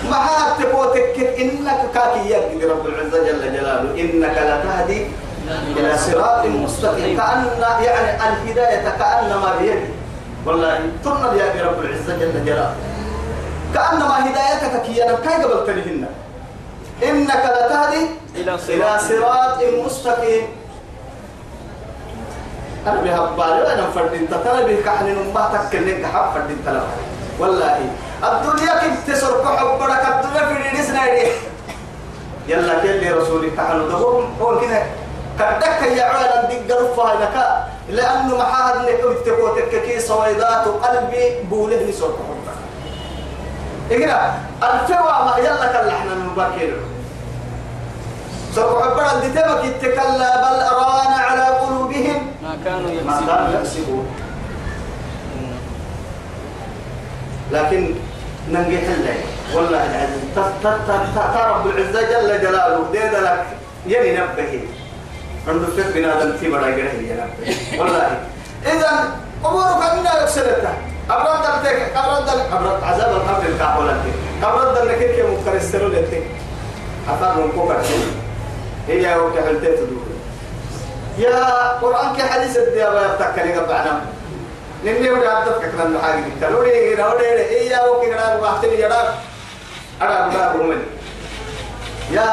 ما 0.10 0.28
تبوتك 0.60 1.18
إنك 1.40 1.82
كاكي 1.94 2.30
يبقى 2.30 2.68
رب 2.70 2.86
العزة 2.86 3.18
جل 3.28 3.42
جلاله. 3.54 4.02
إنك 4.02 4.38
لا 4.38 4.56
تهدي 4.64 5.08
إلى 5.50 5.98
صراط 5.98 6.46
مستقيم. 6.46 7.18
كأن 7.18 7.46
يعني 7.84 8.10
الهداية 8.30 8.90
كأنما 8.90 9.56
بيدي. 9.60 9.90
والله 10.46 10.80
ترنا 11.04 11.34
يا 11.34 11.66
رب 11.66 11.80
العزة 11.82 12.18
جل 12.18 12.46
جلاله. 12.46 12.76
كأنما 13.74 14.16
هدايتك 14.26 14.82
كي 14.86 15.04
أنا 15.04 15.16
كي 15.16 15.44
قبل 15.44 15.66
تلهن 15.68 16.06
إنك 17.04 17.44
لتهدي 17.56 18.04
إلى 18.36 18.58
صراط 19.00 19.60
مستقيم. 19.86 20.44
أنا 22.88 23.02
بها 23.02 23.26
بالي 23.38 23.74
أنا 23.74 23.90
فردين 23.96 24.30
تتنا 24.30 24.62
به 24.64 24.78
كحن 24.86 25.06
نمبا 25.06 25.50
تكلم 25.70 26.02
كحب 26.02 26.34
فردين 26.34 26.58
تلا 26.66 26.82
والله 27.40 27.80
الدنيا 28.24 28.80
كيف 28.80 28.98
تسرق 29.08 29.46
حبك 29.46 29.92
الدنيا 29.92 30.44
في 30.48 30.78
ريسنا 30.78 31.04
يلا 32.48 32.80
كل 32.80 33.18
رسولك 33.18 33.56
كحن 33.56 33.88
دهم 33.90 34.34
هو 34.42 34.60
كده 34.60 34.84
كدك 35.40 35.82
يا 35.98 36.04
عالم 36.04 36.48
دي 36.50 36.74
قرفة 36.74 37.14
لك. 37.22 37.36
لأنه 37.90 38.38
محاهد 38.38 38.86
لك 38.90 39.02
بتكوتك 39.06 39.82
كي 39.86 40.00
سويدات 40.00 40.66
قلبي 40.68 41.42
بوله 41.50 41.90
نسرق 41.90 42.20
حبك 42.30 42.58
إقرأ 43.92 44.34
الفوا 44.64 45.26
ما 45.26 45.34
يلا 45.38 45.68
كاللحنا 45.74 46.14
من 46.16 46.30
باكير 46.38 46.78
سرق 48.56 48.84
حبك 48.84 49.14
اللي 49.14 49.42
تبكي 49.42 49.70
تكلا 49.82 50.30
بل 50.42 50.60
أران 50.62 51.14
على 51.14 51.42
قلوبهم. 51.58 52.32
ما 52.44 52.58
كانوا 52.66 53.02
ما 53.06 53.22
كانوا 53.28 53.60
يكسبون. 53.60 54.06
لكن 57.52 57.96
ننجي 58.52 58.78
حلي 58.78 59.14
والله 59.54 59.86
العظيم. 59.86 60.32
ت- 60.36 60.40
ت- 60.64 60.68
ت- 60.88 61.18
ت- 61.18 61.38
رب 61.48 61.68
العزة 61.68 62.02
جل 62.02 62.42
جلاله 62.42 62.86
ديد 62.92 63.14
لك 63.14 63.46
يلي 63.86 64.12
نبهي. 64.18 64.60
عنده 65.48 65.68
فك 65.68 65.94
بنادم 65.96 66.38
في 66.38 66.52
بڑا 66.52 66.68
يقره 66.68 67.00
ينبه 67.00 67.80
والله. 67.80 68.18
إذا 68.66 68.92
أمورك 69.46 69.84
أننا 69.92 70.22
يكسرتها 70.22 70.74
أبرد 71.10 71.42
دلتك 71.42 71.92
أبرد 71.96 72.26
دل 72.26 72.40
أبرد 72.54 72.84
عذاب 72.84 73.12
القبر 73.16 73.46
الكعبولة 73.50 74.04
أبرد 74.44 74.76
دلك 74.76 74.98
كي 74.98 75.24
مكر 75.24 75.56
السرول 75.56 75.96
لتك 75.96 76.24
أفر 77.10 77.42
من 77.42 77.52
كوكر 77.56 77.82
هي 78.88 79.20
وكحلتين 79.20 79.76
تدور. 79.76 80.08
يا 81.18 81.68
قرآن 81.82 82.16
كي 82.16 82.22
حديث 82.22 82.58
الدنيا 82.58 82.90
بيبتكني 82.90 83.54
قبعنا 83.58 84.02
نمني 84.86 85.12
ودي 85.12 85.28
عبدتك 85.28 85.72
كنا 85.72 86.00
نحاجي 86.00 86.24
تلوري 86.42 86.96
نوري 86.96 87.26
إيا 87.26 87.86
وكي 87.88 88.10
كنا 88.12 88.40
بحتني 88.42 88.78
جدار 88.78 89.14
أنا 90.02 90.46
أقول 90.52 90.68
من 90.68 90.82
يا 92.12 92.28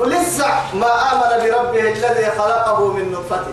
ولسه 0.00 0.46
ما 0.74 1.12
آمن 1.12 1.44
بربه 1.44 1.80
الذي 1.80 2.30
خلقه 2.38 2.92
من 2.92 3.12
نطفة. 3.12 3.44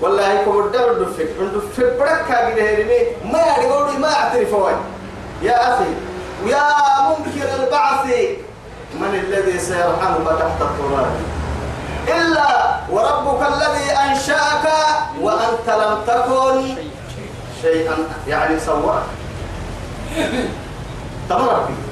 والله 0.00 0.32
يكون 0.32 0.64
الدور 0.66 0.92
دفك 0.92 1.28
دفك 1.54 1.96
بركة 1.98 2.50
كده 2.50 3.06
ما 3.24 3.38
يقولوا 3.38 3.98
ما 3.98 4.10
يعترفوا 4.10 4.70
يا 5.42 5.74
أخي 5.74 5.90
ويا 6.44 6.62
منكر 7.08 7.64
البعث. 7.64 8.06
من 8.94 9.14
الذي 9.14 9.58
سيرحمك 9.58 10.26
تحت 10.26 10.60
التراب؟ 10.60 11.12
إلا 12.08 12.76
وربك 12.90 13.46
الذي 13.48 13.90
أنشأك 13.90 14.68
وأنت 15.20 15.68
لم 15.68 15.98
تكن 16.06 16.74
شيئا. 17.62 17.96
يعني 18.28 18.60
سواك. 18.60 19.02
تمام 21.28 21.87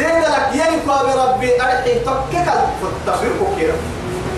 دين 0.00 0.20
لك 0.32 0.48
ينكو 0.54 0.92
بربي 1.06 1.62
أرحي 1.62 1.94
تككل 1.94 2.58
فتفير 2.80 3.32
كوكيرا 3.40 3.76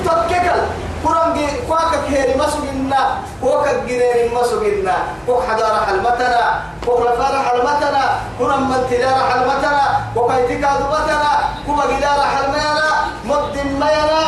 تككل 0.04 0.60
قرآن 1.04 1.34
جي 1.34 1.46
كواك 1.68 1.92
كهيري 2.06 2.34
مسوغنا 2.38 3.02
كواك 3.40 3.66
جنين 3.86 4.34
مسوغنا 4.34 4.96
كوك 5.26 5.42
حجارة 5.48 5.78
حلمتنا 5.86 6.62
كوك 6.86 7.00
لفارة 7.00 7.38
حلمتنا 7.48 8.04
قرآن 8.40 8.62
من 8.62 8.80
تجارة 8.90 9.22
حلمتنا 9.30 9.82
كوك 10.14 10.30
ايتكا 10.30 10.70
ذبتنا 10.78 11.30
كوك 11.66 11.80
جدارة 11.90 12.22
حلمنا 12.34 12.88
مد 13.24 13.56
مينا. 13.64 14.22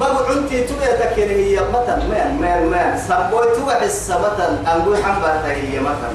بقى 0.00 0.16
عنتي 0.30 0.64
تبع 0.64 0.86
تكيني 1.00 1.34
هي 1.34 1.60
متن 1.60 1.98
مين 2.10 2.28
مين 2.42 2.70
مين 2.70 2.98
سبوي 3.08 3.46
تبع 3.56 3.74
حس 3.80 4.10
متن 4.10 4.66
أنقول 4.66 5.04
حنبه 5.04 5.46
هي 5.46 5.80
متن. 5.80 6.14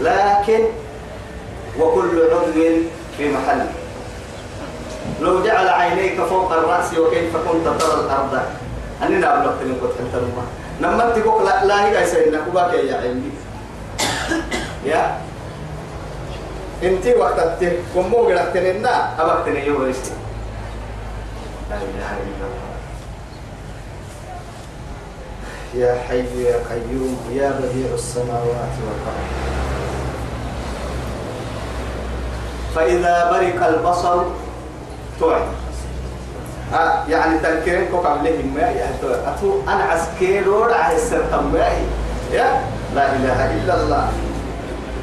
لكن 0.00 0.64
وكل 1.80 2.22
عضو 2.32 2.60
في 3.16 3.32
محله 3.32 3.68
لو 5.20 5.44
جعل 5.44 5.68
عينيك 5.68 6.20
فوق 6.20 6.52
الرأس 6.52 6.98
وكيف 6.98 7.36
كنت 7.36 7.66
ترى 7.80 8.00
الأرض؟ 8.00 8.42
أننا 9.02 9.34
أبلغت 9.34 9.62
من 9.62 9.78
قد 9.82 10.14
الله 10.14 10.46
لما 10.80 11.08
أنت 11.08 11.26
قلت 11.26 11.44
لا 11.44 11.64
لا 11.64 11.88
هي 11.88 12.06
سيدنا 12.06 12.40
كباك 12.46 12.74
يا 12.74 12.96
عيني. 12.96 13.30
يا. 14.84 15.16
أنت 16.82 17.06
وقت 17.06 17.38
أنت 17.38 17.72
كمو 17.94 18.16
قلت 18.16 18.56
لنا 18.56 19.22
أبقتني 19.22 19.66
يوم 19.66 19.84
ريستي 19.84 20.10
لا 21.70 21.76
يا 25.74 25.98
حي 26.08 26.42
يا 26.44 26.56
قيوم 26.70 27.18
يا 27.32 27.50
بديع 27.50 27.94
السماوات 27.94 28.74
والأرض. 28.84 29.63
فإذا 32.74 33.30
برق 33.30 33.66
البصر 33.66 34.22
توعد. 35.20 35.42
آه 36.74 37.04
يعني 37.08 37.38
تنكرين 37.38 37.88
كوك 37.88 38.06
عليهم 38.06 38.54
ما 38.54 38.60
يعني 38.60 38.96
أتو 39.26 39.60
أنا 39.68 39.84
عسكيرور 39.84 40.74
على 40.74 40.96
السرطان 40.96 41.54
يا 42.32 42.60
لا 42.94 43.12
إله 43.12 43.38
إلا 43.54 43.74
الله. 43.80 44.08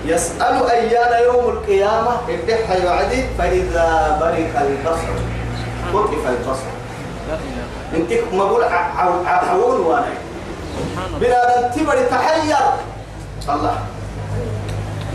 يسأل 0.06 0.70
أيان 0.70 1.24
يوم 1.24 1.50
القيامة؟ 1.50 2.12
إدحى 2.30 2.86
يعدي 2.86 3.24
فإذا 3.38 4.18
برق 4.22 4.54
البصر. 4.62 5.14
وقف 5.94 6.24
البصر. 6.28 6.70
انت 7.96 8.12
ما 8.34 8.46
بقول 8.46 8.64
عحول 9.26 9.80
وأنا. 9.80 10.14
بلا 11.20 11.72
تبري 11.76 12.04
تحير. 12.10 12.58
الله. 13.50 13.76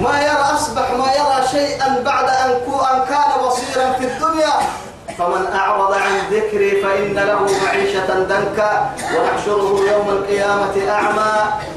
ما 0.01 0.21
يرى 0.21 0.47
أصبح 0.55 0.91
ما 0.91 1.09
يرى 1.13 1.49
شيئا 1.51 2.03
بعد 2.05 2.29
أن 2.29 2.51
أن 2.93 3.05
كان 3.09 3.31
بصيرا 3.47 3.93
في 3.93 4.05
الدنيا. 4.05 4.53
فمن 5.19 5.47
أعرض 5.55 5.93
عن 5.93 6.19
ذكري 6.31 6.83
فإن 6.83 7.15
له 7.15 7.41
معيشة 7.65 8.07
دنكا 8.07 8.91
ونحشره 9.15 9.81
يوم 9.93 10.09
القيامة 10.09 10.91
أعمى. 10.91 11.35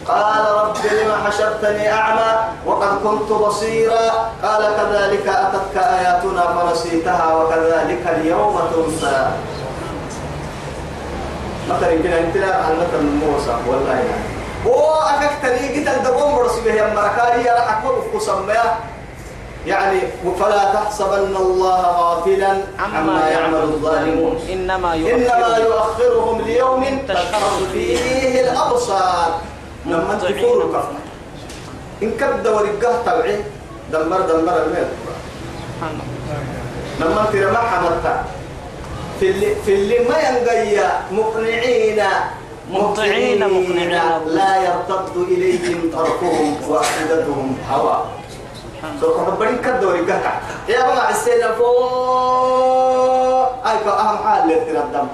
قال 0.07 0.45
رب 0.51 0.75
لم 0.91 1.11
حشرتني 1.25 1.91
أعمى 1.91 2.31
وقد 2.65 3.01
كنت 3.03 3.31
بصيرا. 3.31 4.31
قال 4.43 4.61
كذلك 4.77 5.27
أتتك 5.27 5.77
آياتنا 5.77 6.43
فنسيتها 6.55 7.33
وكذلك 7.35 8.03
اليوم 8.07 8.59
تنسى. 8.75 9.27
مثلا 11.69 11.93
أن 11.93 12.33
تلا 12.33 12.55
عن 12.55 12.71
مثل 12.81 13.03
موسى؟ 13.03 13.55
والله 13.67 13.93
يعني. 13.93 14.38
هو 14.67 14.93
أكاك 14.93 15.31
تريقة 15.41 15.97
الدقوم 15.97 16.35
برسبه 16.35 16.73
يا 16.73 16.93
مركاري 16.93 17.49
أكون 17.49 18.01
في 18.01 18.17
قسمه 18.17 18.53
يعني 19.67 19.99
فلا 20.39 20.73
تحسبن 20.73 21.35
الله 21.35 21.81
غافلا 21.81 22.57
عما 22.79 23.29
يعمل 23.29 23.55
الظالمون. 23.55 24.39
إنما 24.49 24.93
إنما 24.93 25.57
يؤخرهم 25.57 25.65
يؤخرهم 25.65 26.41
ليوم 26.41 26.99
تشخص 27.07 27.63
فيه 27.73 28.41
الأبصار. 28.41 29.39
لما 29.85 30.19
تكون 30.21 30.59
كفنا 30.73 30.99
إن 32.03 32.11
كبد 32.11 32.47
ورقة 32.47 33.01
تبعي 33.05 33.43
دمر 33.91 34.21
دمر 34.21 34.57
الله. 34.63 34.89
لما 36.99 37.25
ترى 37.31 37.45
ما 37.51 37.57
حملت 37.57 38.05
في 39.19 39.31
اللي 39.31 39.55
في 39.65 39.73
اللي 39.73 39.99
ما 39.99 40.19
ينقيا 40.19 41.01
مقنعين. 41.11 42.03
مطيعين 42.69 43.39
مقنعين. 43.39 43.99
لا 44.25 44.51
يرتد 44.63 45.15
إليهم 45.17 45.91
طرفهم 45.93 46.57
وأفئدتهم 46.69 47.57
هواء 47.71 48.05
سبحان 48.59 48.91
الله 48.91 49.01
سوف 49.01 49.15
حبرين 49.27 49.57
كدوري 49.57 49.99
قهكا 49.99 50.33
يا 50.69 50.81
بما 50.81 51.09
السيدة 51.09 51.55
فوق. 51.55 53.49
أيكا 53.67 53.91
أهم 53.99 54.17
حال 54.17 54.47
لتنا 54.47 54.83
الدم. 54.83 55.07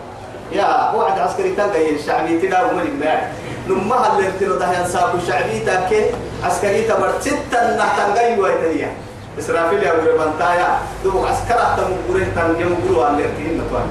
يا 0.52 0.92
واحد 0.96 1.20
عسكري 1.20 1.52
تلقى 1.56 1.96
الشعبي 1.96 2.40
تلا 2.40 2.66
ومن 2.66 2.82
الماء 2.82 3.34
لما 3.68 4.12
اللي 4.12 4.32
تنا 4.40 4.56
ده 4.56 4.80
ينساكو 4.80 5.18
الشعبي 5.18 5.60
تاكي. 5.60 6.12
عسكري 6.44 6.82
تبر 6.82 7.12
ستة 7.20 7.78
نحتنقى 7.78 8.40
ويتنيا 8.40 8.92
إسرافيل 9.40 9.84
يا 9.84 9.92
أبو 9.92 10.02
بنتايا. 10.20 10.80
دوبك 11.04 11.28
عسكرة 11.28 11.76
تمقورين 11.78 12.30
تنجم 12.36 12.76
قلوا 12.84 13.10
الارتين 13.10 13.62
نتوان 13.62 13.88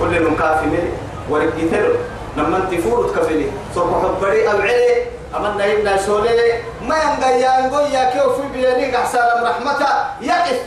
كل 0.00 0.16
المكافي 0.16 0.66
ملي 0.66 0.90
ورقيتلو. 1.30 1.94
لما 2.36 2.56
انت 2.56 2.80
فورت 2.80 3.18
كفلي 3.18 3.46
سوف 3.74 4.04
حبري 4.04 4.50
أبعلي 4.50 5.06
أمنا 5.36 5.64
يبنا 5.64 5.96
سولي. 5.96 6.60
ما 6.82 6.96
ينقى 6.96 7.42
ينقى 7.42 7.92
يا 7.92 8.10
كيو 8.10 8.32
في 8.32 8.42
بيانيك 8.52 8.94
أحسان 8.94 9.44
رحمته. 9.44 9.88
يقف. 10.20 10.60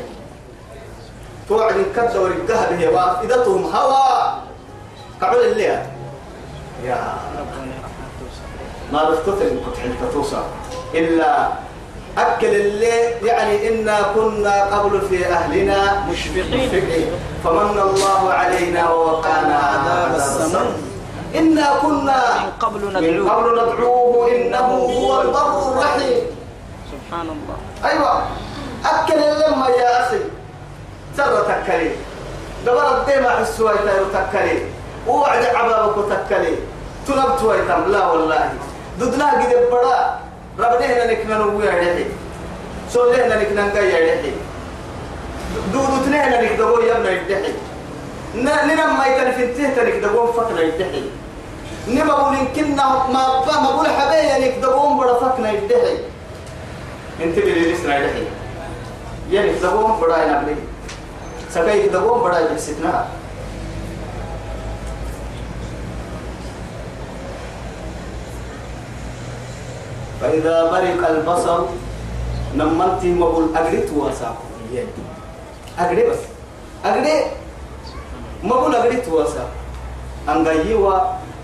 توعد 1.50 1.86
كدور 1.96 2.32
الذهب 2.32 2.74
هي 2.80 2.88
وافئدتهم 2.88 3.64
هواء 3.76 4.44
قبل 5.22 5.40
الليل. 5.40 5.80
يا 6.84 7.14
ما 8.94 9.04
بفتتل 9.10 9.60
كنت 9.66 9.78
حلت 9.78 10.14
توصل 10.14 10.44
إلا 10.94 11.48
أكل 12.18 12.48
الليل 12.48 13.26
يعني 13.26 13.70
إنا 13.70 13.98
كنا 14.16 14.64
قبل 14.64 15.02
في 15.10 15.26
أهلنا 15.26 16.04
مشفقين. 16.10 17.06
فمن 17.44 17.78
الله 17.80 18.34
علينا 18.34 18.90
ووقانا 18.90 19.56
عذاب 19.56 20.16
السموم. 20.16 20.74
إنا 21.36 21.68
كنا 21.82 22.20
من 22.44 22.52
قبل 22.60 22.82
من 22.86 22.90
ندعوه 22.90 23.32
قبل 23.32 23.46
ندعوه 23.54 24.32
إنه 24.32 24.68
هو 24.98 25.22
البر 25.22 25.72
الرحيم. 25.72 26.22
سبحان 26.92 27.28
الله. 27.36 27.58
أيوة. 27.86 28.24
أكل 28.86 29.20
اللمة 29.20 29.70
يا 29.70 30.08
أخي. 30.08 30.20
سر 31.18 31.44
تكلي. 31.44 31.92
دبر 32.66 32.88
الدماء 32.98 33.44
حسوا 33.44 33.72
يتايرو 33.72 34.06
تكلي. 34.14 34.58
ووعد 35.08 35.46
عبابك 35.46 35.98
تكلي. 36.10 36.56
تنبت 37.08 37.44
ويتم. 37.44 37.92
لا 37.92 38.08
والله. 38.08 38.50
ددنا 39.00 39.28
قد 39.32 39.54
بڑا 39.72 40.27
ربنا 40.60 41.12
نكنا 41.12 41.38
نويا 41.38 41.82
يدحي 41.82 42.06
سولهنا 42.94 43.36
نكنا 43.42 43.68
نقيا 43.68 44.00
يدحي 44.00 44.32
دودو 45.74 45.98
تنهنا 46.06 46.42
نكدبو 46.42 46.80
يبنا 46.80 47.12
يدحي 47.12 47.54
ننم 48.36 48.98
ما 48.98 49.06
يتنفنته 49.06 49.70
تنكدبو 49.76 50.32
فكنا 50.32 50.62
يدحي 50.62 51.04
نما 51.88 52.14
بقول 52.14 52.38
كنا 52.56 52.86
ما 53.14 53.24
ما 53.46 53.70
بقول 53.70 53.88
حبايا 53.88 54.40
نكدبو 54.40 54.98
بڑا 54.98 55.14
فكنا 55.22 55.52
يدحي 55.52 55.98
انت 57.24 57.38
اللي 57.38 57.74
لسنا 57.74 57.98
يدحي 57.98 58.26
يعني 59.32 59.54
كدبو 59.54 59.88
بڑا 60.02 60.18
ينبلي 60.18 60.56
سكاي 61.54 61.88
كدبو 61.88 62.14
بڑا 62.24 62.40
يبسطنا 62.40 63.06
فإذا 70.22 70.72
برق 70.72 71.10
البصر 71.10 71.60
نمنتي 72.56 73.14
مقول 73.14 73.58
أجريت 73.58 73.90
واسع 73.94 74.32
أجري 75.80 76.04
بس. 76.10 76.18
أجري. 76.86 77.32
مقول 78.44 78.76
أجريت 78.76 79.08
واسع 79.08 79.46
أنجي 80.30 80.74
و 80.74 80.90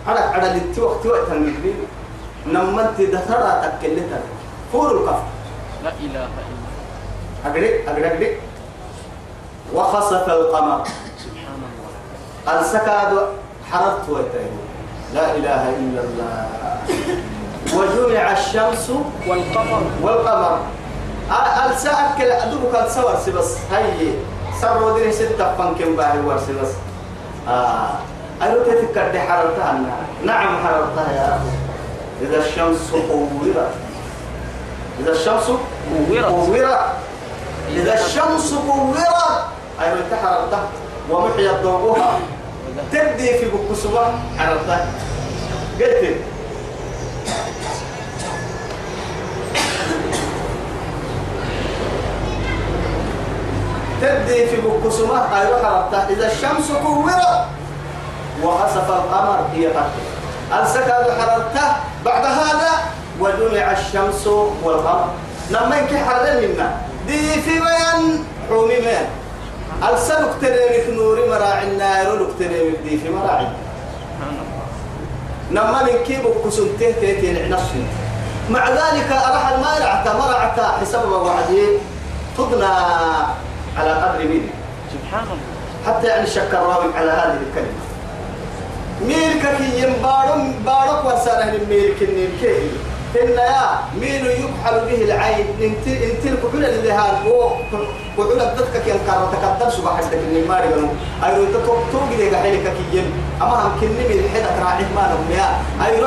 على 0.07 0.19
على 0.19 0.51
اللي 0.51 0.81
وقت 0.81 1.05
وقت 1.05 1.31
النبي 1.31 1.73
نمنتي 2.47 3.05
دثرة 3.05 3.77
تكلتها 3.79 4.21
فور 4.71 4.91
الكف 4.91 5.21
لا 5.83 5.91
إله 5.99 6.27
إلا 6.27 6.67
أجري 7.45 7.89
أجري 7.89 8.07
أجري. 8.13 8.37
وخسف 9.73 10.29
القمر. 10.29 10.85
سبحان 11.23 11.59
الله. 11.65 12.61
السكاد 12.61 13.11
حررت 13.71 14.09
ويتين. 14.09 14.53
لا 15.13 15.35
إله 15.35 15.61
إلا 15.69 16.01
الله. 16.03 16.47
وجمع 17.77 18.31
الشمس 18.31 18.91
والقمر. 19.27 19.81
والقمر. 20.01 20.59
الساعة 21.71 22.17
كلا 22.17 22.43
أدوبك 22.47 22.75
السور 22.85 23.15
سبس. 23.25 23.57
هاي 23.71 24.13
سر 24.61 24.83
ودري 24.83 25.11
ستة 25.11 25.55
فانكم 25.57 25.95
باهي 25.95 26.19
ورسي 26.19 26.53
بس 26.61 26.69
آه 27.47 27.89
أيوة 28.41 28.63
تذكر 28.63 29.11
دي 29.11 29.19
حررتها 29.19 29.79
نعم 30.25 30.57
حررتها 30.65 31.11
يا 31.11 31.27
أخي. 31.27 31.53
إذا 32.21 32.37
الشمس 32.45 32.91
كورت. 32.91 33.67
إذا 34.99 35.11
الشمس 35.11 35.43
كورت. 35.47 36.25
كورت. 36.25 36.79
إذا 37.69 37.93
الشمس 37.93 38.53
كورت. 38.53 38.97
أيوة 39.81 39.93
أنت 39.99 40.13
حررتها؟ 40.23 40.63
ومحيت 41.11 41.51
ضوءها 41.63 42.19
تبدي 42.91 43.33
في 43.37 43.45
بكسوة. 43.45 44.13
حررتها. 44.39 44.85
قلت 45.79 46.15
تبدي 54.03 54.47
في 54.47 54.57
بكسومة 54.61 55.39
أيوة 55.39 55.63
حرمتها 55.63 56.07
إذا 56.09 56.27
الشمس 56.31 56.71
كورت 56.83 57.45
وخسف 58.43 58.89
القمر 58.89 59.39
هي 59.53 59.67
قد 59.67 59.91
السكاد 60.63 61.11
حررته 61.19 61.67
بعد 62.05 62.25
هذا 62.25 62.71
وجمع 63.19 63.71
الشمس 63.71 64.27
والقمر. 64.63 65.07
لما 65.51 65.77
ينكي 65.77 65.97
حرر 65.97 66.41
منا 66.41 66.77
دي 67.07 67.41
في 67.41 67.59
وين 67.59 68.25
حومي 68.49 68.79
مين. 68.79 69.07
السنك 69.93 70.31
تريمك 70.41 70.89
نوري 70.89 71.29
مراعي 71.29 71.67
النار 71.67 72.27
تريمك 72.39 72.77
دي 72.83 72.97
في 72.97 73.09
مراعي. 73.09 73.47
لما 75.51 75.83
نكي 75.83 76.17
بكسومته 76.21 76.91
تيتين 76.91 77.49
نفسي 77.49 77.85
مع 78.49 78.69
ذلك 78.69 79.11
أراح 79.11 79.47
المارعة 79.47 80.03
مرعة 80.17 80.79
حسب 80.81 81.09
ما 81.09 81.17
وعدي. 81.17 81.67
تضنى 82.37 82.73
على 83.77 83.91
قدر 83.91 84.27
مين؟ 84.27 84.49
سبحان 84.93 85.23
الله. 85.23 85.37
حتى 85.87 86.07
يعني 86.07 86.27
شك 86.27 86.51
الراوي 86.53 86.93
على 86.95 87.11
هذه 87.11 87.39
الكلمة. 87.49 87.81
ميلك 89.07 89.57
كي 89.57 89.83
ينبارم 89.83 90.55
بارك 90.65 91.05
وساره 91.05 91.59
ميلك 91.69 92.01
النيلكي 92.01 92.57
إن 93.21 93.29
يا 93.29 93.79
ميل 94.01 94.25
يكحل 94.25 94.79
به 94.89 95.03
العين. 95.03 95.45
انت 95.61 95.87
انت 95.87 96.25
الكحول 96.25 96.65
اللي 96.65 96.91
هان 96.91 97.27
هو 97.27 97.49
كحول 97.71 98.41
الدتك 98.41 98.83
كي 98.85 98.91
انكار 98.91 99.33
تقدم 99.33 99.69
سبح 99.69 99.97
حدك 99.97 100.13
النماري 100.13 100.67
قالوا 100.67 100.89
ايرو 101.25 101.43
إنت 101.43 101.55
توق 101.91 102.09
دي 102.17 102.37
حيلك 102.37 102.63
كي 102.63 102.97
ين 102.97 103.11
أما 103.41 103.67
هم 103.67 103.71
كني 103.81 103.89
من 104.09 104.23
الحدك 104.25 104.55
راعي 104.63 104.85
ما 104.95 105.01
نهم 105.09 105.31
يا. 105.37 105.47
على 105.81 105.95
قدر 105.95 105.97
ميل 105.97 106.03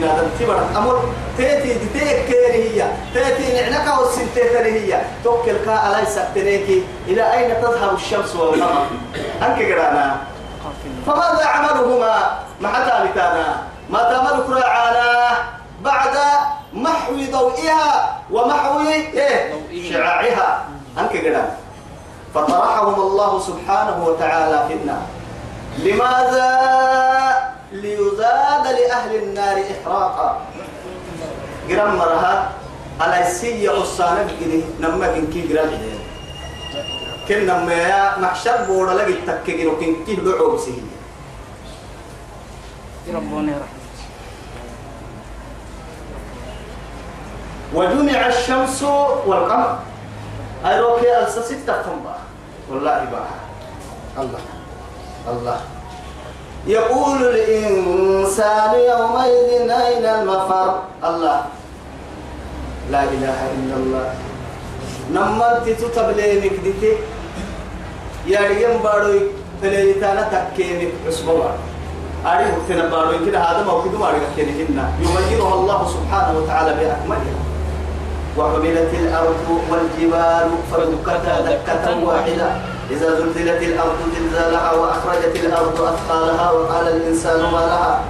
من 0.00 0.08
هذا 0.08 0.30
تبر 0.40 0.58
أمر 0.76 1.12
تيتي 1.36 1.78
تيك 1.92 2.26
كيري 2.26 2.80
هي. 2.80 2.90
تيتي 3.14 3.70
نعنك 3.70 3.98
والسنتي 3.98 4.40
هي. 4.58 5.00
توكل 5.24 5.56
كا 5.64 5.72
على 5.72 6.06
سكتنيكي 6.06 6.84
إلى 7.06 7.32
أين 7.32 7.62
تذهب 7.62 7.94
الشمس 7.94 8.36
والقمر؟ 8.36 8.86
أنك 9.42 9.72
قرانا. 9.72 10.16
فماذا 11.06 11.46
عملهما؟ 11.46 12.38
مع 12.60 12.72
ثالثانا 12.72 13.62
ما 13.90 13.98
تعمل 13.98 14.44
كراعانا 14.46 15.32
بعد 15.82 16.16
محو 16.72 17.12
ضوئها 17.32 18.18
ومحو 18.30 18.80
إيه؟ 18.80 19.52
شعاعها. 19.92 20.64
أنك 20.98 21.16
قدام 21.16 21.48
فطرحهم 22.34 22.94
الله 22.94 23.40
سبحانه 23.40 24.04
وتعالى 24.06 24.64
في 24.68 24.74
النار. 24.74 25.02
لماذا 25.78 26.50
ليزاد 27.72 28.66
لأهل 28.66 29.16
النار 29.16 29.62
إحراقا. 29.72 30.40
قرام 31.70 31.96
مرها 31.96 32.50
على 33.00 33.26
السيء 33.26 33.70
عصانا 33.80 34.22
بقدي 34.22 34.64
نما 34.80 35.06
كنكي 35.14 35.54
قرام 35.54 35.70
كن 37.28 37.46
نما 37.46 37.72
يا 37.72 38.18
محشر 38.18 38.64
بورا 38.66 38.94
لقي 38.94 39.12
تككين 39.26 39.66
وكنكي 39.66 40.14
دعو 40.14 40.56
بسيه 40.56 40.82
ربنا 43.14 43.58
وجمع 47.74 48.26
الشمس 48.26 48.82
والقمر. 49.26 49.78
أيروكي 50.66 51.18
ألسا 51.18 51.42
ستة 51.42 51.82
فنبا 51.82 52.16
والله 52.70 53.04
بقى 53.14 53.34
الله. 54.18 54.40
الله. 55.28 55.60
يقول 56.66 57.18
الإنسان 57.22 58.72
يومئذ 58.74 59.70
أين 59.70 60.04
المفر؟ 60.04 60.68
الله. 61.04 61.40
لا 62.90 63.02
إله 63.04 63.38
إلا 63.56 63.74
الله. 63.76 64.06
نمت 65.14 65.66
تتبلينك 65.80 66.52
ديتي 66.64 66.92
يا 68.26 68.40
ريم 68.40 68.82
باروي 68.84 69.20
تليتانا 69.62 70.28
تكينك. 70.32 70.92
عصبوا 71.08 71.56
أريه 72.26 72.52
تنبارو 72.68 73.10
يمكن 73.12 73.34
هذا 73.34 73.64
موجود 73.64 73.94
ما 74.00 74.12
أريد 74.12 74.22
كنهن 74.36 74.78
يغيرها 75.00 75.54
الله 75.54 75.80
سبحانه 75.88 76.38
وتعالى 76.38 76.70
بأكملها 76.76 77.40
وحملت 78.38 78.92
الأرض 78.94 79.48
والجبال 79.70 80.48
فدكتا 80.72 81.34
دكة 81.40 81.86
واحدة. 82.04 82.48
إذا 82.90 83.10
زلزلت 83.14 83.62
الأرض 83.62 83.98
زلزالها 84.16 84.72
وأخرجت 84.72 85.36
الأرض 85.36 85.80
أثقالها 85.80 86.50
وقال 86.50 86.88
الإنسان 86.88 87.40
ما 87.40 87.58
لها 87.58 88.00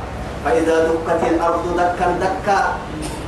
فإذا 0.44 0.84
دكت 0.88 1.22
الأرض 1.30 1.76
دكا 1.76 2.06
دكا 2.20 2.74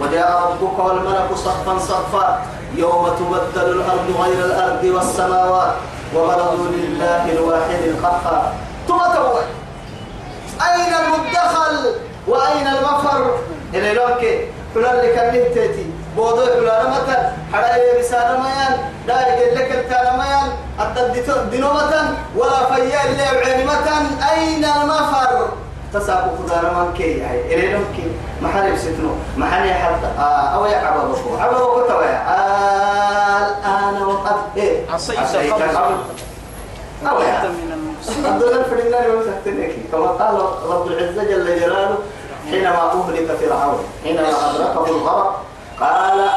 وجاء 0.01 0.43
ربك 0.51 0.79
والملك 0.79 1.35
صفا 1.35 1.79
صفا 1.79 2.43
يوم 2.77 3.09
تبدل 3.09 3.71
الأرض 3.71 4.07
غير 4.23 4.45
الأرض 4.45 4.85
والسماوات 4.85 5.75
وبرزوا 6.17 6.71
لله 6.73 7.33
الواحد 7.33 7.83
القهار. 7.85 8.53
ثم 8.89 8.99
توي 8.99 9.43
أين 10.69 10.93
المدخل 10.95 11.95
وأين 12.29 12.67
المفر؟ 12.67 13.39
إلى 13.75 13.95
لوكي 13.95 14.49
فلان 14.75 14.95
اللي 14.99 15.13
كان 15.15 15.33
تيتي؟ 15.55 15.87
بوضوع 16.17 16.47
فلان 16.47 16.91
متى 16.91 17.33
حرايا 17.53 17.99
بسان 18.01 18.41
ميان 18.41 18.79
دارك 19.07 19.53
لك 19.57 19.71
التان 19.73 20.19
ميان 20.19 20.49
أدى 20.81 21.21
دنومة 21.57 22.17
ولا 22.37 22.67
فيا 22.75 23.01
إلا 23.11 23.29
علمة 23.29 23.89
أين 24.33 24.65
المفر؟ 24.65 25.49
تساقو 25.95 26.31
كدار 26.45 26.63
من 26.75 26.95
كي؟ 26.97 27.23
هاي 27.23 27.55
إلينهم 27.55 27.85
كي؟ 27.97 28.03
محل 28.43 28.79
ستنو 28.79 29.11
محل 29.37 29.71
حتى 29.73 30.07
آه 30.19 30.23
أو 30.55 30.67
يا 30.67 30.77
عبابكو 30.77 31.37
عبابكو 31.41 31.81
تويا 31.81 32.23
الآن 33.39 34.03
وقد 34.03 34.37
إيه؟ 34.57 34.91
عصيت 34.91 35.19
قبل. 35.53 35.77
أو 37.09 37.17
عبد 38.25 38.43
الله 38.43 38.61
الفرناني 38.61 39.13
وسكتنك 39.15 39.73
كما 39.93 40.07
قال 40.07 40.35
رب 40.71 40.87
العزة 40.87 41.25
جل 41.25 41.61
جلاله 41.61 41.99
حينما 42.51 42.93
أهلك 42.93 43.37
فرعون 43.41 43.79
حينما 44.05 44.29
أدركه 44.29 44.87
الغرق 44.87 45.43
قال 45.81 46.29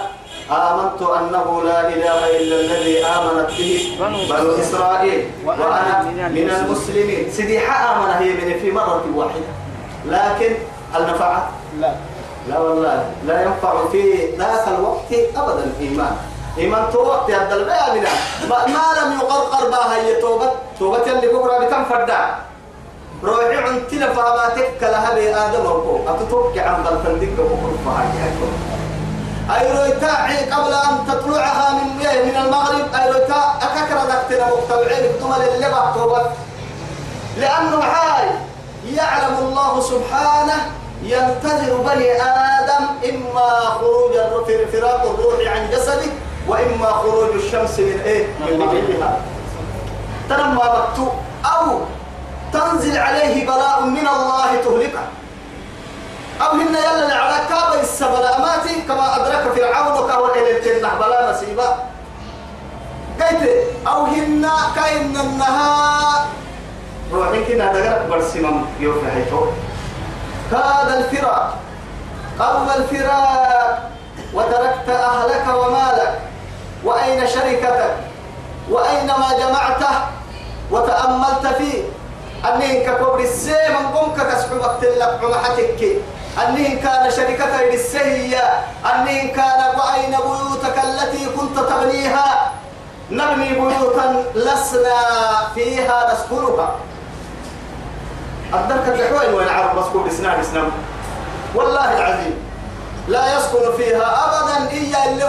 آمنت 0.52 1.02
أنه 1.02 1.62
لا 1.64 1.88
إله 1.88 2.38
إلا 2.38 2.56
الذي 2.62 3.06
آمنت 3.06 3.50
به 3.58 3.98
بنو 4.00 4.56
إسرائيل 4.62 5.30
وأنا 5.46 6.04
من 6.30 6.50
المسلمين. 6.50 7.32
سيدي 7.32 7.60
آمن 7.60 8.10
هي 8.20 8.30
من 8.30 8.60
في 8.60 8.72
مرة 8.72 9.06
واحدة. 9.16 9.52
لكن 10.06 10.56
هل 10.94 11.02
نفعت؟ 11.14 11.44
لا. 11.80 11.94
لا 12.50 12.60
والله. 12.60 13.06
لا 13.26 13.42
ينفع 13.42 13.88
في 13.92 14.30
ذاك 14.38 14.68
الوقت 14.68 15.12
أبدا 15.36 15.64
الإيمان. 15.64 16.16
إيمان 16.58 16.84
تو 16.94 17.02
وقت 17.04 17.30
يا 17.30 17.38
بنا 17.38 18.10
ما, 18.50 18.58
ما 18.68 18.86
لم 19.02 19.20
يقرقر 19.20 19.70
بها 19.70 19.96
هي 19.96 20.22
توبة. 20.22 20.52
توبة 20.80 21.06
اللي 21.12 21.28
بكرة 21.28 21.58
بكم 21.58 21.86
فدا 21.86 22.36
روحي 23.24 23.56
عن 23.56 23.88
تلفا 23.92 24.36
ما 24.36 24.50
تكل 24.56 24.94
هذه 24.94 25.46
آدم 25.46 25.66
وكو. 25.66 26.00
أتتوقع 26.08 26.62
عن 26.62 26.84
بلتندق 26.84 27.34
بكرة 27.34 27.78
فهاي. 27.86 28.08
أي 29.52 29.78
رويتاعي 29.78 30.50
قبل 30.50 30.74
أن 30.74 31.08
تطلعها 31.08 31.74
من 31.74 31.98
من 31.98 32.36
المغرب. 32.46 32.96
أي 32.96 33.12
رويتا 33.12 33.58
أكثر 33.62 33.98
ذكتنا 33.98 34.48
مقتبعين 34.50 35.12
بطمل 35.12 35.42
اللي 35.48 35.66
توبة. 35.96 36.22
لأنه 37.38 37.82
حال 37.82 38.30
يعلم 38.94 39.38
الله 39.42 39.82
سبحانه 39.82 40.72
ينتظر 41.04 41.78
بني 41.78 42.12
آدم 42.22 42.86
إما 43.10 43.50
خروج 43.50 44.14
فراق 44.74 45.02
الروح 45.02 45.56
عن 45.56 45.70
جسده 45.70 46.12
وإما 46.48 46.88
خروج 46.88 47.30
الشمس 47.36 47.80
من 47.80 48.02
إيه؟ 48.06 48.28
من 48.40 48.60
مغربها. 48.60 49.18
تنمى 50.30 50.64
مكتوب. 50.78 51.12
أو 51.46 51.80
تنزل 52.54 52.98
عليه 52.98 53.46
بلاء 53.46 53.82
من 53.82 54.08
الله 54.08 54.56
تهلكه. 54.66 55.04
أو 56.46 56.52
هن 56.52 56.76
يلا 56.76 57.16
على 57.16 57.38
كابا 57.50 57.82
السبلامات 57.82 58.68
كما 58.88 59.16
أدرك 59.16 59.54
فرعون 59.56 60.10
كهو 60.10 60.26
إلى 60.34 60.58
الجنة. 60.58 60.90
بلا 61.00 61.32
نصيبة 61.32 61.70
قلت 63.22 63.50
أو 63.88 64.06
هن 64.06 64.50
كأن 64.76 65.18
النهار. 65.18 66.26
روحي 67.14 67.44
كنا 67.46 67.74
دقرك 67.74 68.06
برسمم 68.10 68.66
يوفي 68.80 69.12
حيثو 69.12 69.42
كاد 70.52 70.90
الفراق. 70.92 71.58
قرب 72.40 72.70
الفراق. 72.78 73.92
وتركت 74.34 74.90
أهلك 74.90 75.48
ومالك. 75.48 76.20
وأين 76.84 77.28
شركتك؟ 77.28 77.96
وأين 78.70 79.08
ما 79.08 79.30
جمعته؟ 79.40 79.96
وتأملت 80.72 81.48
فيه. 81.58 81.84
أنه 82.48 82.84
كقبر 82.86 83.20
السيم 83.20 83.76
قمك 83.96 84.28
كسحبك 84.28 84.72
تلك 84.82 85.20
عمحتك 85.24 85.82
أنه 86.48 86.82
كان 86.84 87.12
شركتك 87.12 87.70
للسهية 87.72 88.44
أنه 88.86 89.28
كان 89.36 89.62
وأين 89.80 90.12
بيوتك 90.12 90.78
التي 90.84 91.26
كنت 91.26 91.60
تبنيها 91.60 92.52
نبني 93.12 93.50
بيوتا 93.50 94.24
لسنا 94.36 94.98
فيها 95.56 96.14
نسكنها. 96.14 96.76
الحوين 98.88 99.34
وين 99.34 99.48
عرب 99.50 99.78
مسكون 99.80 100.08
إسنان 100.08 100.40
إسنان 100.40 100.72
والله 101.56 101.98
العظيم 101.98 102.38
لا 103.08 103.38
يسكن 103.38 103.78
فيها 103.78 104.26
أبدا 104.26 104.72
إلا 104.72 105.06
اللي 105.10 105.24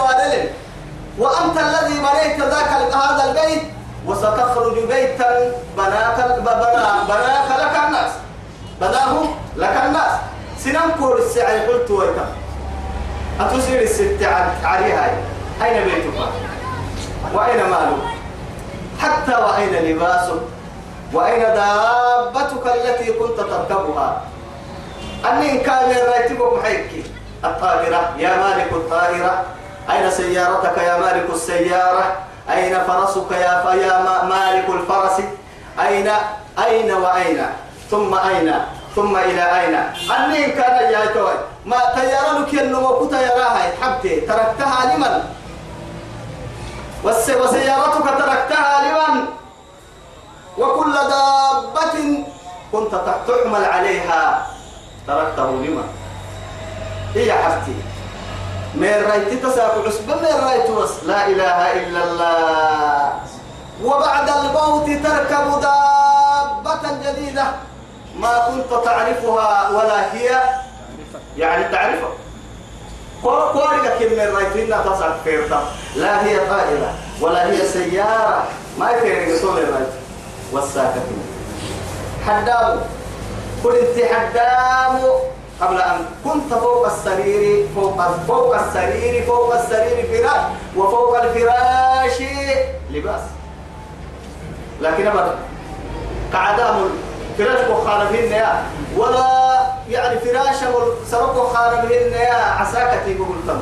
وأنت 1.19 1.57
الذي 1.59 1.95
بنيت 1.95 2.41
ذاك 2.41 2.69
هذا 2.95 3.25
البيت 3.25 3.63
وستخرج 4.07 4.79
بيتا 4.79 5.53
بناك 5.77 6.19
بنا 6.41 7.05
بناك 7.09 7.51
لك 7.61 7.77
الناس. 7.87 8.13
بناه 8.81 9.23
لك 9.57 9.77
الناس. 9.87 10.13
سنان 10.59 10.91
كور 10.99 11.19
السعي 11.19 11.67
قلت 11.67 11.91
ويتا. 11.91 12.27
أتسير 13.41 13.83
الست 13.83 14.23
عليها. 14.65 15.11
أين 15.63 15.85
بيتك؟ 15.85 16.19
وأين 17.35 17.65
مالك؟ 17.65 18.03
حتى 19.01 19.35
وأين 19.35 19.75
لباسك؟ 19.75 20.41
وأين 21.13 21.41
دابتك 21.41 22.67
التي 22.67 23.13
كنت 23.13 23.37
تركبها؟ 23.41 24.23
أني 25.31 25.59
كان 25.59 25.89
رايتك 26.09 26.41
محيك. 26.59 27.05
الطائرة 27.45 28.15
يا 28.19 28.37
مالك 28.37 28.73
الطائرة 28.73 29.45
أين 29.91 30.11
سيارتك 30.11 30.79
يا 30.79 30.99
مالك 30.99 31.27
السيارة؟ 31.35 32.17
أين 32.51 32.75
فرسك 32.85 33.31
يا 33.33 33.55
فيا 33.65 34.03
مالك 34.25 34.67
الفرس؟ 34.71 35.21
أين 35.81 36.09
أين 36.65 36.91
وأين؟ 36.93 37.47
ثم 37.91 38.15
أين؟ 38.15 38.55
ثم 38.97 39.17
إلى 39.17 39.43
أين؟ 39.61 39.75
أني 40.19 40.47
كان 40.51 40.93
يا 40.93 41.07
توي 41.07 41.35
ما 41.67 41.77
تيارنك 41.95 42.55
ينمو 42.55 43.07
كتيراها 43.07 43.63
حبتي 43.83 44.21
تركتها 44.21 44.97
لمن؟ 44.97 45.15
وس- 47.05 47.31
وسيارتك 47.31 48.05
تركتها 48.19 48.73
لمن؟ 48.85 49.25
وكل 50.59 50.93
دابة 50.95 52.25
كنت 52.73 52.93
تحمل 53.29 53.65
عليها 53.65 54.47
تركته 55.07 55.51
لمن؟ 55.51 55.89
هي 57.15 57.33
حبتي 57.33 57.75
من 58.77 59.05
رايت 59.09 59.47
تساق 59.47 59.85
عصبة 59.87 60.15
من 60.15 60.45
رايت 60.45 60.71
بس 60.71 61.05
لا 61.07 61.27
إله 61.27 61.73
إلا 61.73 62.05
الله. 62.05 63.13
وبعد 63.85 64.29
الموت 64.29 64.87
تركب 64.87 65.61
دابة 65.61 66.85
جديدة. 67.05 67.45
ما 68.19 68.49
كنت 68.49 68.85
تعرفها 68.85 69.69
ولا 69.69 70.15
هي. 70.15 70.41
يعني 71.37 71.65
تعرفها. 71.73 72.09
كم 73.23 74.13
من 74.13 74.35
رايتين 74.35 74.69
تصعد 74.85 75.15
فيرتا. 75.25 75.63
لا 75.97 76.25
هي 76.25 76.39
طائرة 76.39 76.95
ولا 77.21 77.51
هي 77.51 77.67
سيارة. 77.69 78.45
ما 78.79 78.91
يفيرك 78.91 79.41
طول 79.43 79.59
الرايت 79.59 79.93
والساكتين 80.53 81.23
حدام 82.27 82.81
قل 83.65 83.77
انت 83.77 84.05
حدام 84.13 85.01
قبل 85.61 85.81
أن 85.81 86.07
كنت 86.25 86.55
فوق 86.55 86.87
السرير 86.87 87.67
فوق 87.75 88.03
فوق 88.29 88.55
السرير 88.57 89.27
فوق 89.27 89.55
السرير 89.55 90.07
فراش 90.07 90.41
وفوق 90.77 91.23
الفراش 91.23 92.23
لباس. 92.91 93.21
لكن 94.81 95.07
أبدا. 95.07 95.35
قعدام 96.33 96.77
الفراش 97.39 97.71
وخالفين 97.71 98.33
يا. 98.33 98.63
ولا 98.97 99.27
يعني 99.89 100.19
فراش 100.19 100.57
سرق 101.11 101.37
وخالفين 101.37 102.13
يا. 102.13 102.35
عساكتي 102.35 103.15
بقول 103.15 103.37
تم. 103.47 103.61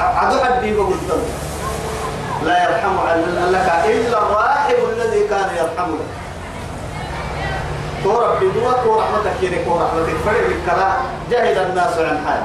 عدو 0.00 0.44
حدي 0.44 0.74
بقول 0.74 0.96
تم. 1.08 1.22
لا 2.46 2.62
يرحم 2.64 2.96
لك 3.50 3.72
إلا 3.84 4.18
الراحم 4.18 4.80
الذي 4.92 5.28
كان 5.28 5.48
يرحمك. 5.56 5.98
كورة 8.04 8.38
بدوا 8.40 8.72
كورة 8.84 9.00
رحمتك 9.00 9.42
يعني 9.42 9.64
كورة 9.64 9.84
رحمتك 9.84 10.16
فرق 10.26 10.46
الكلام 10.46 10.96
جهل 11.30 11.58
الناس 11.70 11.98
عن 11.98 12.18
حال. 12.26 12.42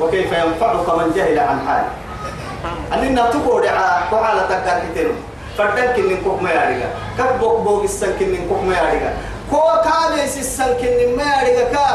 وكيف 0.00 0.32
ينفعك 0.32 0.88
من 0.98 1.12
جهل 1.16 1.38
عن 1.38 1.58
حال. 1.68 1.84
أننا 2.92 3.30
تقول 3.30 3.68
على 4.12 4.40
تكار 4.48 4.82
كتير. 4.90 5.12
فردن 5.58 5.92
كنن 5.96 6.16
كوك 6.24 6.42
ما 6.42 6.50
ياريغا. 6.50 6.88
كك 7.18 7.38
بوك 7.40 7.84
السن 7.84 8.12
كنن 8.18 8.48
كوك 8.48 8.62
ما 8.64 8.74
ياريغا. 8.76 9.12
كو 9.50 9.60
كابيس 9.84 10.38
السن 10.38 10.74
كنن 10.80 11.16
ما 11.16 11.22
ياريغا 11.22 11.64
كا. 11.72 11.86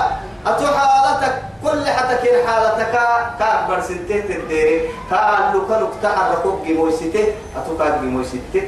أتو 0.48 0.68
حالتك 0.68 1.42
كل 1.64 1.86
حتى 1.86 2.16
كن 2.16 2.48
حالتك. 2.48 2.96
كأكبر 3.40 3.82
سنتين 3.82 4.24
تديري. 4.28 4.82
كألو 5.10 5.68
كنك 5.68 5.94
تعرفوك 6.02 6.68
جموسيتي 6.68 7.24
أتو 7.58 7.78
كاك 7.78 8.00
جموسيتي 8.02 8.62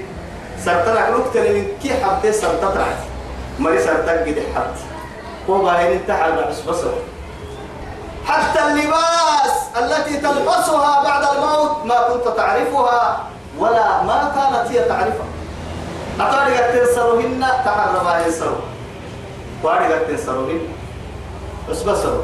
سرطنك 0.66 1.10
نكتن 1.10 1.54
من 1.54 1.66
كي 1.84 1.94
حبتي 2.04 2.32
سرطنك 2.32 2.88
مري 3.60 3.80
سرطنك 3.80 4.30
دي 4.30 4.42
حبتي 4.56 4.84
هو 5.50 5.58
باين 5.64 5.92
انت 5.92 6.10
على 6.10 6.46
بس 6.50 6.60
بصر 6.62 6.92
حتى 8.28 8.60
اللباس 8.68 9.54
التي 9.78 10.18
تلبسها 10.18 11.04
بعد 11.04 11.24
الموت 11.36 11.86
ما 11.86 11.96
كنت 12.02 12.38
تعرفها 12.38 13.20
ولا 13.60 14.04
ما 14.04 14.32
كانت 14.36 14.72
هي 14.72 14.84
تعرفها. 14.90 15.26
أطارق 16.20 16.72
تنسرهن 16.72 17.46
تقربا 17.66 18.26
ينسروا. 18.26 18.58
وارق 19.64 20.08
تنسرهن 20.08 20.60
بس 21.70 21.82
بصروا 21.84 22.24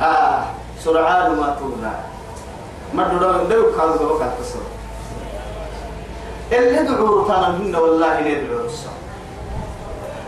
آه 0.00 0.42
سرعان 0.84 1.36
ما 1.36 1.56
تولى. 1.60 1.92
ما 2.94 3.08
دون 3.08 3.48
دلو 3.48 3.76
كانوا 3.76 4.18
بقى 4.18 4.28
تصر 4.40 4.58
اللي 6.52 6.82
دعور 6.82 7.26
تانا 7.28 7.78
والله 7.78 8.20
ندعو 8.20 8.64
الصلاة 8.66 9.01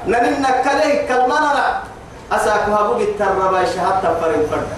نننا 0.07 0.51
كليه 0.65 1.09
كالمنرة. 1.09 1.83
أساكو 2.33 2.73
هبوك 2.73 3.01
التربا 3.01 3.65
شهادة 3.65 4.21
فرين 4.21 4.47
فرد. 4.51 4.69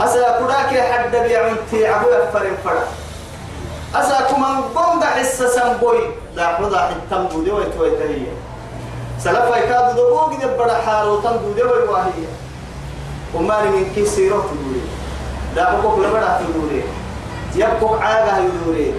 أساكو 0.00 0.44
راكي 0.44 0.82
حد 0.82 1.10
بيعنتي 1.10 1.86
عبو 1.86 2.06
فرين 2.32 2.56
فرد. 2.64 2.86
أساكو 3.94 4.36
من 4.36 4.62
قم 4.74 5.00
دا 5.00 5.06
حسا 5.06 5.48
سنبوي 5.48 6.00
دا 6.36 6.46
حدا 6.46 6.78
حتم 6.78 7.26
بودي 7.26 7.50
ويتوي 7.50 7.90
تهية 7.90 8.32
سلفا 9.18 9.56
يكادو 9.56 9.92
دبوك 9.98 10.40
دي 10.40 10.46
بدا 10.46 10.78
حالو 10.86 11.20
تم 11.20 11.36
بودي 11.36 11.62
ويواهية 11.62 12.30
ومالي 13.34 13.68
من 13.68 13.92
كي 13.94 14.06
سيرو 14.06 14.40
تدوري 14.40 14.82
دا 15.56 15.64
حقوق 15.64 15.98
لبدا 15.98 16.40
تدوري 16.40 16.82
يبقوا 17.54 17.96
عاقة 17.96 18.38
يدوري 18.38 18.94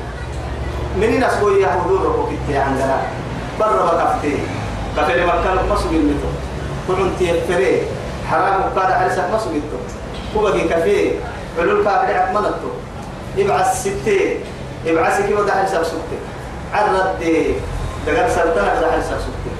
منين 0.97 1.23
أسبوي 1.23 1.61
يا 1.61 1.67
حضور 1.67 2.01
ربك 2.01 2.55
عندنا. 2.55 3.01
برا 3.59 3.91
بكفتي. 3.91 4.39
كفر 4.97 5.25
مكان 5.25 5.57
مسوق 5.69 5.91
المتو 5.91 6.29
كلهم 6.87 7.11
تيفري 7.19 7.81
حرام 8.29 8.61
وقاد 8.61 8.93
حرسك 8.93 9.25
مسوق 9.33 9.51
المتو 9.51 9.77
كوبا 10.33 10.49
كفي 10.49 11.11
علول 11.59 11.83
كافر 11.83 12.13
عقمنتو 12.17 12.71
ابعث 13.37 13.81
ستة. 13.81 14.37
ابعث 14.87 15.21
كيف 15.27 15.39
ده 15.39 15.53
حرسك 15.53 15.83
سكتة 15.83 16.19
عرض 16.73 17.19
دي. 17.19 17.53
دقال 18.07 18.31
سلطنة 18.31 18.81
ده 18.81 18.91
حرسك 18.91 19.07
سكتة 19.07 19.51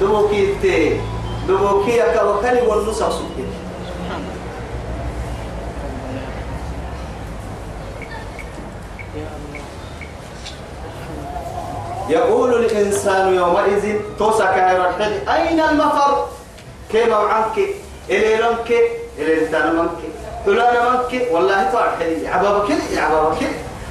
دبوكي 0.00 0.54
تي 0.62 1.00
دبوكي 1.48 1.90
يكا 1.90 2.22
وكالي 2.22 2.60
والنصر 2.60 3.10
سكتة 3.10 3.46
الله. 4.10 4.32
يقول 12.08 12.54
الإنسان 12.54 13.34
يومئذ 13.34 14.00
توسى 14.18 14.44
كهير 14.44 14.88
الحج 14.88 15.28
أين 15.28 15.60
المفر؟ 15.60 16.26
كيما 16.90 17.16
عنك 17.16 17.58
إلي 18.10 18.36
لنك؟ 18.36 18.70
إلي 19.18 19.34
لتانا 19.34 19.72
منك؟ 19.72 19.98
فلانا 20.46 20.90
منك؟ 20.90 21.28
والله 21.32 21.70
تعالى 21.72 22.28
عبابك 22.28 22.70
عبابك 22.96 23.42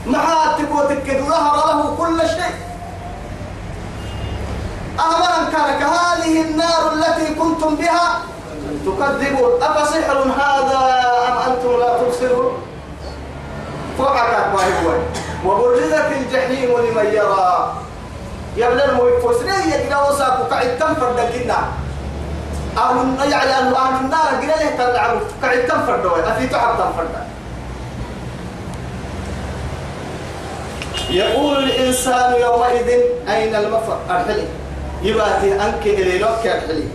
محاتك 0.06 0.76
وتكد 0.76 1.22
ظهر 1.22 1.56
له 1.68 1.96
كل 1.98 2.20
شيء. 2.30 2.56
أهلا 5.00 5.52
كان 5.52 5.80
كهذه 5.80 6.42
النار 6.42 6.94
التي 6.94 7.34
كنتم 7.36 7.76
بها 7.76 8.22
تكذبون. 8.86 9.64
أفسحر 9.64 10.18
هذا 10.18 10.82
أم 11.28 11.52
أنتم 11.52 11.80
لا 11.80 11.98
تبصرون؟ 11.98 12.54
فوقك 13.98 14.32
ما 14.54 15.00
وبرزت 15.46 16.12
الجحيم 16.12 16.70
لمن 16.70 17.06
يرى. 17.14 17.74
يبلغ 18.58 19.08
المفسرين 19.08 19.72
يجنا 19.74 20.02
وساق 20.10 20.48
قاعد 20.52 20.78
تنفر 20.80 21.12
دقنا 21.12 21.58
أهل 22.78 23.32
يعني 23.32 23.52
أهل 23.52 23.76
أهل 23.76 24.06
النار 24.06 24.28
قال 24.28 24.48
له 24.48 24.76
تلعب 24.78 25.18
قاعد 25.42 25.68
تنفر 25.68 26.02
دوي 26.04 26.32
أفي 26.32 26.48
تعب 26.48 26.78
تنفر 26.78 27.06
يقول 31.10 31.58
الإنسان 31.58 32.42
يومئذ 32.42 32.90
أين 33.30 33.56
المفر 33.56 33.98
أرحلي 34.10 34.48
يباتي 35.02 35.54
أنك 35.56 35.86
إلي 35.86 36.18
لوك 36.18 36.48
أرحلي 36.48 36.88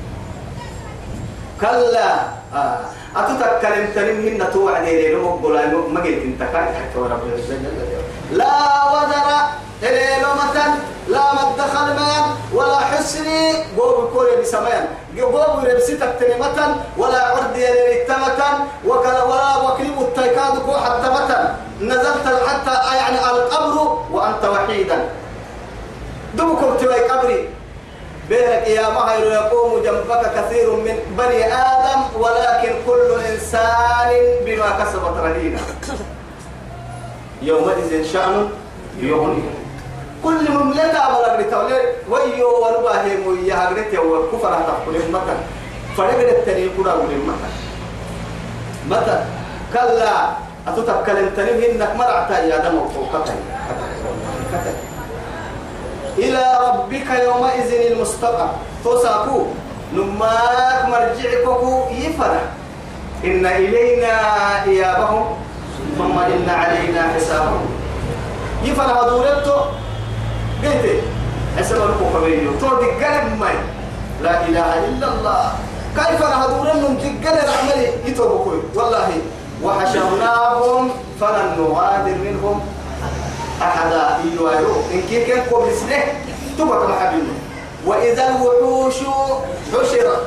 كلا 1.60 2.14
آه. 2.54 2.78
أتتكلم 3.16 3.88
تنم 3.94 4.28
هن 4.28 4.52
توعدي 4.52 5.02
لي 5.02 5.12
لو 5.12 5.36
بقول 5.36 5.54
ما 5.92 6.00
قلت 6.00 6.22
انت 6.22 6.42
كاي 6.52 6.64
حتى 6.64 6.98
ورب 6.98 7.20
لا 8.32 8.54
وزر 8.92 9.65
إلي 9.82 10.22
لومة 10.22 10.56
لا 11.08 11.24
مدخل 11.34 11.94
مان 11.94 12.24
ولا 12.54 12.78
حسني 12.78 13.64
قوب 13.78 14.10
كوري 14.12 14.36
بسمان 14.42 14.86
قوب 15.20 15.64
ربسيتك 15.64 16.16
تنمة 16.20 16.76
ولا 16.96 17.22
عرض 17.26 17.56
يلي 17.56 18.04
تمة 18.04 18.40
وكلا 18.86 19.22
ولا 19.22 19.56
وكلم 19.56 19.98
التيكاد 20.00 20.58
كو 20.58 20.72
نزلت 21.80 22.26
حتى 22.46 22.96
يعني 22.96 23.18
القبر 23.18 23.98
وأنت 24.12 24.44
وحيدا. 24.44 25.08
دمكم 26.34 26.76
تبي 26.76 26.94
قبري. 26.94 27.48
بينك 28.28 28.66
يا 28.68 28.88
مهر 28.90 29.24
يقوم 29.24 29.82
جنبك 29.82 30.22
كثير 30.36 30.76
من 30.76 30.96
بني 31.18 31.44
آدم 31.54 32.00
ولكن 32.18 32.72
كل 32.86 33.20
إنسان 33.32 34.10
بما 34.44 34.70
كسبت 34.80 35.16
رهينة 35.16 35.60
يومئذ 37.42 38.12
شأن 38.12 38.48
يغني. 38.98 39.65
كل 40.24 40.50
مملكة 40.50 40.98
أبغى 41.08 41.44
بتولي 41.44 41.80
ويو 42.10 42.48
ونباه 42.62 43.04
مويا 43.24 43.54
هجرت 43.54 43.98
وكفر 43.98 44.48
هتقول 44.48 44.96
المكان 44.96 45.40
فرقد 45.96 46.20
التاني 46.20 46.68
كنا 46.76 46.90
أقول 46.90 47.10
المكان 47.10 47.52
متى؟ 48.90 49.24
كلا. 49.72 50.16
أتتكلم 50.66 51.30
تنين 51.36 51.62
إنك 51.70 51.96
مرعت 51.96 52.30
يا 52.30 52.58
دم 52.58 52.74
وقتل 52.74 53.38
إلى 56.18 56.42
ربك 56.66 57.08
يومئذ 57.22 57.70
المستقر 57.92 58.50
توساكو. 58.84 59.46
نماك 59.94 60.80
مرجعكو 60.90 61.82
يفرح. 61.90 62.42
إن 63.24 63.46
إلينا 63.46 64.14
إيابهم. 64.64 65.24
ثم 65.98 66.18
إن 66.18 66.48
علينا 66.50 67.02
حسابهم. 67.14 67.66
يفرح 68.64 69.02
دورته 69.08 69.60
قلت 70.62 71.02
حسب 71.58 71.78
كبيريو 72.14 72.52
تو 72.60 72.68
دقل 72.80 73.36
ماي. 73.40 73.56
لا 74.22 74.44
إله 74.48 74.68
إلا 74.88 75.08
الله. 75.08 75.52
كيف 75.96 76.22
رح 76.22 76.46
دورنهم 76.46 76.94
دقل 76.96 77.36
العمل 77.38 77.80
يتوبكوي 78.06 78.60
والله 78.74 79.08
وحشرناهم 79.62 80.90
فلن 81.20 81.48
نغادر 81.58 82.16
منهم 82.24 82.60
أحدا. 83.62 84.16
إيوارو 84.24 84.74
إن 84.92 85.02
كي 85.08 85.24
كان 85.24 85.40
قبل 85.52 85.72
سنة 85.72 86.04
تبقى 86.58 86.88
محبين 86.88 87.28
وإذا 87.86 88.28
الوحوش 88.28 88.94
حشرت. 89.72 90.22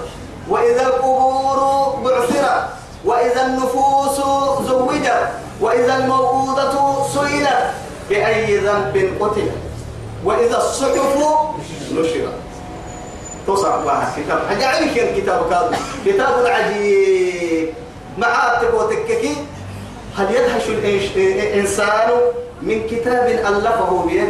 وإذا 0.50 0.84
القبور 0.88 1.60
بعثرت. 2.04 2.66
وإذا 3.06 3.46
النفوس 3.46 4.18
زوجت. 4.68 5.30
وإذا 5.62 5.96
الموءودة 5.96 6.76
سئلت. 7.14 7.62
بأي 8.10 8.58
ذنب 8.58 8.96
قتلت؟ 9.20 9.69
وإذا 10.24 10.58
الصحف 10.58 11.18
نشرت. 11.94 12.34
تصعب 13.48 13.86
لها 13.86 14.14
كتاب 14.18 14.40
حاجة 14.50 14.68
عليك 14.68 14.98
الكتاب 14.98 15.50
كذا 15.50 15.72
كتاب 16.06 16.46
عجيب 16.46 17.74
معاتب 18.18 18.74
وتككي 18.74 19.36
هل 20.18 20.36
يدهش 20.36 20.70
الإنسان 21.16 22.10
من 22.62 22.88
كتاب 22.88 23.28
ألفه 23.28 24.06
بيده؟ 24.08 24.28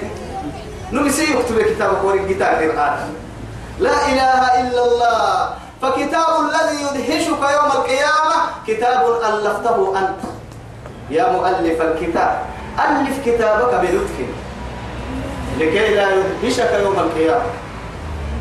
نمسي 0.91 1.23
يكتب 1.23 1.61
كتاب 1.61 2.05
ورق 2.05 2.27
كتاب 2.29 2.61
الآن 2.61 3.13
لا 3.79 4.07
إله 4.07 4.61
إلا 4.61 4.85
الله. 4.85 5.49
فكتاب 5.81 6.27
الذي 6.49 6.81
يدهشك 6.83 7.27
يوم 7.27 7.71
القيامة 7.75 8.35
كتاب 8.67 9.01
ألفته 9.29 9.99
أنت. 9.99 10.19
يا 11.09 11.31
مؤلف 11.31 11.81
الكتاب 11.81 12.41
ألف 12.79 13.25
كتابك 13.25 13.73
بلطف 13.73 14.17
لكي 15.59 15.95
لا 15.95 16.07
يدهشك 16.15 16.71
يوم 16.83 16.99
القيامة. 16.99 17.49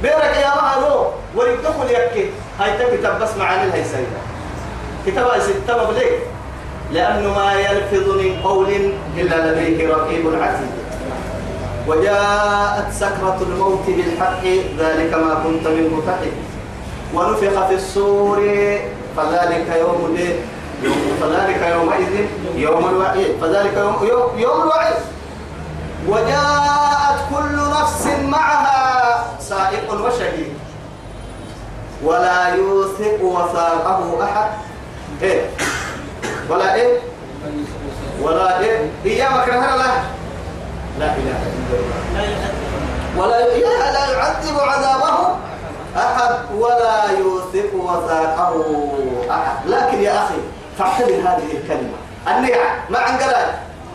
بيرك 0.03 0.37
يا 0.43 0.53
مهرو 0.62 1.07
ورق 1.37 1.61
دخل 1.62 1.91
يكي. 1.91 2.31
هاي 2.61 2.97
كتاب 2.97 3.23
بس 3.23 3.37
معاني 3.39 3.73
هاي 3.73 3.85
سيدة. 3.85 4.21
كتاب 5.07 5.41
ستة 5.41 5.85
مبليك 5.85 6.12
لأنه 6.93 7.35
ما 7.35 7.55
يلفظ 7.55 8.09
من 8.09 8.41
قول 8.45 8.69
إلا 9.16 9.53
لديه 9.53 9.89
رقيب 9.89 10.27
عتيد 10.43 10.71
وجاءت 11.89 12.93
سكرة 12.93 13.39
الموت 13.43 13.87
بالحق 13.87 14.45
ذلك 14.79 15.14
ما 15.14 15.43
كنت 15.45 15.66
منه 15.69 16.03
تحد 16.07 16.33
ونفخ 17.14 17.66
في 17.66 17.75
الصور 17.75 18.39
فذلك 19.16 19.66
يوم 19.81 20.19
فذلك 21.21 21.62
يومئذ 21.73 22.27
يوم 22.57 22.89
الوعيد. 22.89 23.37
فذلك 23.41 23.77
يوم, 23.77 24.39
يوم 24.39 24.62
الوعيد. 24.62 24.97
وجاءت 26.09 27.19
كل 27.31 27.57
نفس 27.81 28.07
معها 28.07 29.25
سائق 29.41 29.93
وشهيد. 29.93 30.53
ولا 32.05 32.49
يوثق 32.55 33.23
وثاقه 33.23 34.25
أحد. 34.25 34.51
إيه؟ 35.23 35.51
ولا 36.51 36.75
إيه؟ 36.75 36.99
ولا 38.23 38.61
إيه؟ 38.61 38.91
إيامك 39.05 39.49
نهر 39.49 39.77
لا 39.79 39.93
لا 40.99 41.17
إله 41.17 41.39
إلا 41.49 41.77
الله. 41.79 42.49
ولا 43.17 43.39
لا 43.93 44.13
يعذب 44.13 44.59
عذابه 44.59 45.37
أحد. 45.97 46.35
ولا 46.55 47.11
يوثق 47.19 47.75
وثاقه 47.75 48.55
أحد. 49.31 49.67
لكن 49.67 50.03
يا 50.03 50.25
أخي 50.25 50.41
فاعتبر 50.79 51.15
هذه 51.15 51.53
الكلمة. 51.53 51.99
النيعة 52.29 52.75
ما 52.91 52.99
عن 52.99 53.19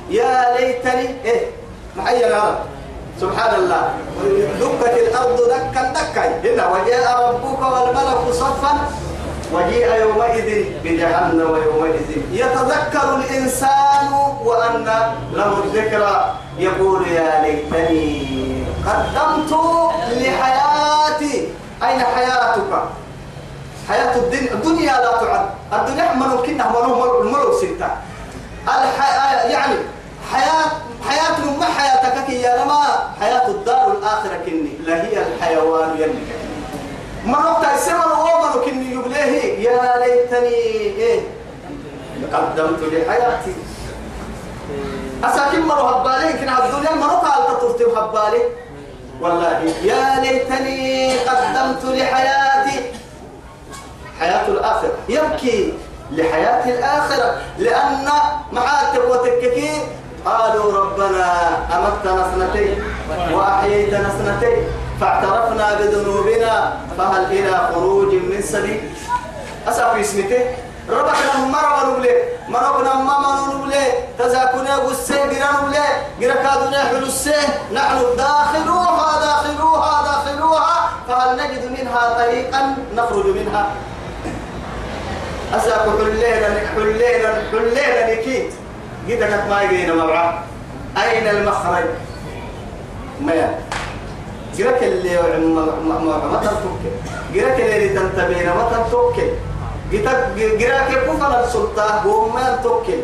يا 0.10 0.58
ليتني 0.58 1.16
إيه؟ 1.26 1.63
معي 1.96 2.26
سبحان 3.22 3.56
الله 3.56 3.84
دكت 4.60 4.94
الأرض 4.98 5.40
دكا 5.54 5.82
دكا. 5.94 6.24
هنا 6.44 6.66
وجاء 6.74 7.06
ربك 7.30 7.62
والملك 7.62 8.34
صفا. 8.34 8.74
وجيء 9.54 9.88
يومئذ 10.02 10.50
بجهنم 10.84 11.50
ويومئذ 11.52 12.10
يتذكر 12.32 13.16
الإنسان 13.16 14.10
وأن 14.44 14.86
له 15.34 15.52
الذكرى. 15.64 16.34
يقول 16.58 17.08
يا 17.08 17.42
ليتني 17.46 18.66
قدمت 18.86 19.52
لحياتي. 20.10 21.36
أين 21.84 22.00
حياتك؟ 22.00 22.72
حياة 23.90 24.16
الدنيا. 24.16 24.54
الدنيا 24.54 24.94
لا 25.04 25.12
تعد. 25.22 25.46
الدنيا 25.74 26.14
منو 26.14 26.42
كنا 26.42 26.66
منو 26.70 27.22
الملو 27.22 27.54
ستة. 27.62 27.90
الحياة 28.68 29.48
يعني 29.54 29.76
حياة 30.32 30.72
حياة 31.10 31.40
ما 31.60 31.66
حياتك 31.66 32.30
يا 32.30 32.64
رما؟ 32.64 32.84
حياة 33.20 33.48
الدار 33.48 33.92
الآخرة 33.92 34.38
كني. 34.46 34.78
لا 34.86 35.04
هي 35.04 35.18
الحيوان 35.28 35.98
يلي. 35.98 36.24
منو 37.26 37.54
تايسمر 37.62 38.12
ومنو 38.14 38.66
كني 38.66 38.92
يبليه 38.92 39.70
يا 39.70 39.98
ليتني 40.00 40.56
إيه؟ 41.00 41.20
قدمت 42.34 42.80
لحياتي. 42.80 43.54
أساكن 45.24 45.62
مرو 45.62 45.88
هبالي؟ 45.88 46.34
كنا 46.34 46.66
الدنيا 46.66 46.96
مرو 46.96 47.16
قال 47.16 47.48
تطرتي 47.48 47.84
هبالي 47.84 48.44
والله 49.22 49.60
يا 49.84 50.20
ليتني 50.22 51.18
قدمت 51.18 51.86
لحياتي. 51.86 52.92
حياة 54.20 54.48
الآخرة. 54.48 54.98
يبكي 55.10 55.74
لحياة 56.12 56.70
الآخرة. 56.70 57.42
لأن 57.58 58.10
معاتب 58.52 59.02
وتككي 59.10 59.72
قالوا 60.26 60.78
ربنا 60.80 61.28
أمتنا 61.76 62.24
سنتين 62.36 62.84
وأحييتنا 63.34 64.10
سنتين 64.10 64.58
فاعترفنا 65.02 65.74
بذنوبنا 65.80 66.74
فهل 66.98 67.24
إلى 67.26 67.70
خروج 67.74 68.14
من 68.14 68.42
سبيل؟ 68.42 68.82
أسافي 69.68 70.02
اسمته. 70.02 70.44
ربنا 70.90 71.48
مرة 71.52 71.80
نبلي 71.90 72.16
مرة 72.50 72.94
ما 72.94 73.16
نبلي 73.54 73.86
تزاكنا 74.20 74.76
قسي 74.76 75.14
قرا 75.14 75.50
نبلي 75.62 75.88
قرا 76.22 76.36
كادنا 76.44 76.80
حلسي 76.84 77.42
نحن 77.74 77.98
داخلوها 78.18 79.20
داخلوها 79.20 79.94
داخلوها. 80.04 80.90
فهل 81.08 81.38
نجد 81.38 81.64
منها 81.80 82.04
طريقا؟ 82.20 82.76
نخرج 82.96 83.26
منها. 83.26 83.66
أساك 85.56 85.86
حلينا 86.00 86.50
حلينا 86.76 87.30
حلينا 87.52 88.14
نكيت 88.14 88.54
قد 89.10 89.50
ما 89.50 89.62
يجينا 89.62 89.94
مبعا 89.94 90.44
أين 90.98 91.28
المخرج؟ 91.28 91.86
ما 93.22 93.60
جرك 94.58 94.84
اللي 94.84 95.18
ما 95.86 95.98
ما 96.32 96.40
تنتوك 96.44 96.82
جرك 97.34 97.60
اللي 97.60 97.90
تنتبين 97.90 98.48
ما 98.48 98.70
تنتوك 98.72 99.18
جرك 99.92 100.90
كفر 101.08 101.44
السلطة 101.44 102.08
وما 102.08 102.60
توكل 102.64 103.02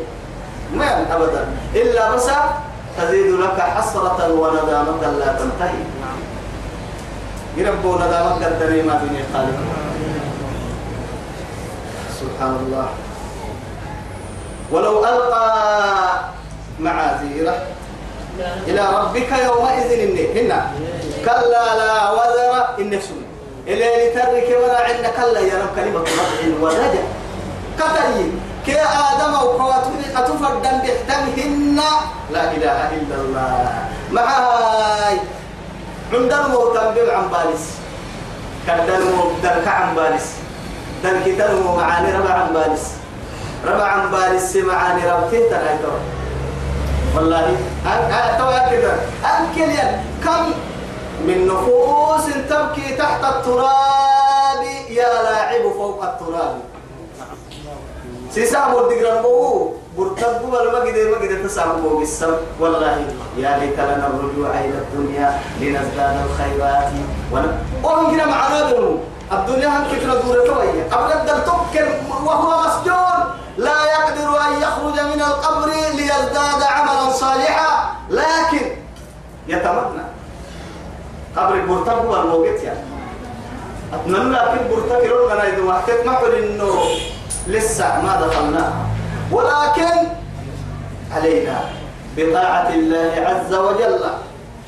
ما 0.74 1.16
أبدا. 1.16 1.48
إلا 1.76 2.16
بس 2.16 2.28
تزيد 2.98 3.32
لك 3.40 3.60
حسرة 3.60 4.34
وندامة 4.34 5.02
لا 5.20 5.34
تنتهي. 5.34 5.84
يربو 7.58 7.96
ندامة 7.96 8.46
قدري 8.46 8.82
ما 8.82 9.02
بين 9.04 9.26
خالق 9.34 9.60
سبحان 12.20 12.56
الله. 12.66 12.88
ولو 14.72 15.06
ألقى 15.06 15.50
معاذيره 16.80 17.58
إلى 18.68 18.84
ربك 18.98 19.32
يومئذ 19.46 19.90
إني 20.00 20.42
هنا. 20.42 20.72
كلا 21.26 21.66
لا 21.76 22.12
وزر 22.12 22.54
إن 22.80 22.92
سمي 23.02 23.26
إلى 23.68 23.86
لترك 23.86 24.48
ولا 24.64 24.80
عند 24.88 25.06
كلا 25.18 25.40
يا 25.40 25.56
رب 25.64 25.76
كلمة 25.76 26.00
رفع 26.02 26.62
ورجع 26.62 27.04
كتري 27.80 28.32
كي 28.66 28.78
آدم 28.82 29.34
وكواتوني 29.34 30.08
أتفردن 30.16 30.76
بحتمهن 30.84 31.80
لا 32.32 32.44
إله 32.52 32.80
إلا 32.98 33.16
الله. 33.16 33.88
معاي. 34.12 35.18
عندنا 36.14 36.48
موتان 36.48 36.96
عن 37.10 37.26
بالس 37.30 37.64
كدن 38.68 39.02
موتان 39.18 39.68
عن 39.68 39.96
بالس 39.96 40.28
دن 41.04 41.16
كتنمو 41.26 41.76
معاني 41.78 42.12
ربع 42.18 42.30
عن 42.34 42.54
بالس 42.54 42.99
ربع 43.68 43.84
عن 43.84 44.12
بالس 44.12 44.56
معاني 44.56 45.12
ربتين 45.12 45.42
تنهيتو 45.50 45.92
والله 47.16 47.58
توا 48.38 48.70
كده 48.72 48.94
أنكل 49.26 49.72
كم؟ 50.24 50.54
من 51.28 51.48
نفوس 51.48 52.26
تبكي 52.50 52.96
تحت 52.98 53.24
التراب 53.24 54.64
يا 54.90 55.24
لاعب 55.24 55.62
فوق 55.74 56.04
التراب. 56.04 56.58
سيسام 58.32 58.74
ودقران 58.74 59.22
بو 59.22 59.72
برتب 59.98 60.54
ولا 60.54 60.72
ما 60.72 60.80
قدر 60.80 61.12
ما 61.12 61.18
قدر 61.18 61.44
تسام 61.44 61.82
بو 61.82 62.04
والله 62.60 63.06
يا 63.38 63.58
ليت 63.58 63.80
لنا 63.80 64.08
الرجوع 64.08 64.50
إلى 64.60 64.78
الدنيا 64.78 65.40
لنزداد 65.62 66.16
الخيرات. 66.26 66.92
ون 67.32 67.58
وهم 67.84 68.12
كنا 68.12 68.26
معنا 68.26 68.72
بنو 68.72 68.98
الدنيا 69.32 69.68
هم 69.68 69.84
كنا 69.92 70.16
دورة 70.16 70.46
توية 70.46 70.88
أبدا 70.92 71.40
تبكر 71.40 71.88
وهو 72.10 72.68
مسجون. 72.68 73.20
لا 73.58 73.86
يقدر 73.86 74.42
أن 74.48 74.62
يخرج 74.62 75.00
من 75.00 75.22
القبر 75.22 75.68
ليزداد 75.96 76.64
عملا 76.64 77.10
صالحا. 77.12 77.96
لكن 78.10 78.66
يتمنى. 79.48 80.06
قبر 81.38 81.66
برتب 81.66 82.06
والموقت 82.06 82.64
يعني. 82.64 82.80
أتمنى 83.94 84.36
لكن 84.36 84.68
برتب 84.70 85.06
يقول 85.06 85.32
أنا 85.32 85.48
إذا 85.48 85.62
ما 86.06 86.16
قل 86.18 86.36
إنه 86.36 86.82
لسه 87.48 88.02
ما 88.02 88.22
دخلنا. 88.22 88.74
ولكن 89.32 90.08
علينا 91.16 91.60
بطاعة 92.18 92.70
الله 92.70 93.14
عز 93.28 93.54
وجل 93.54 94.00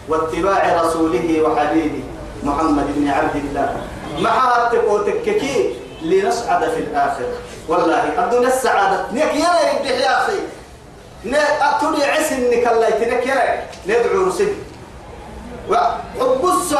واتباع 0.09 0.81
رسوله 0.81 1.41
وحبيبه 1.41 2.03
محمد 2.43 2.85
بن 2.95 3.07
عبد 3.07 3.35
الله. 3.35 3.75
مع 4.19 4.69
تككي 5.03 5.75
لنسعد 6.01 6.63
في 6.69 6.79
الآخرة. 6.79 7.33
والله 7.67 8.23
الدنيا 8.23 8.47
السعادة 8.47 9.05
نك 9.11 9.35
يا 9.35 9.69
يا 9.85 10.17
أخي. 10.17 10.39
أتوني 11.61 12.03
عس 12.03 12.31
إنك 12.31 12.67
الله 12.67 12.89
يا 13.25 13.63
ندعو 13.87 14.27
رسل. 14.27 14.53
وحبس 15.69 16.73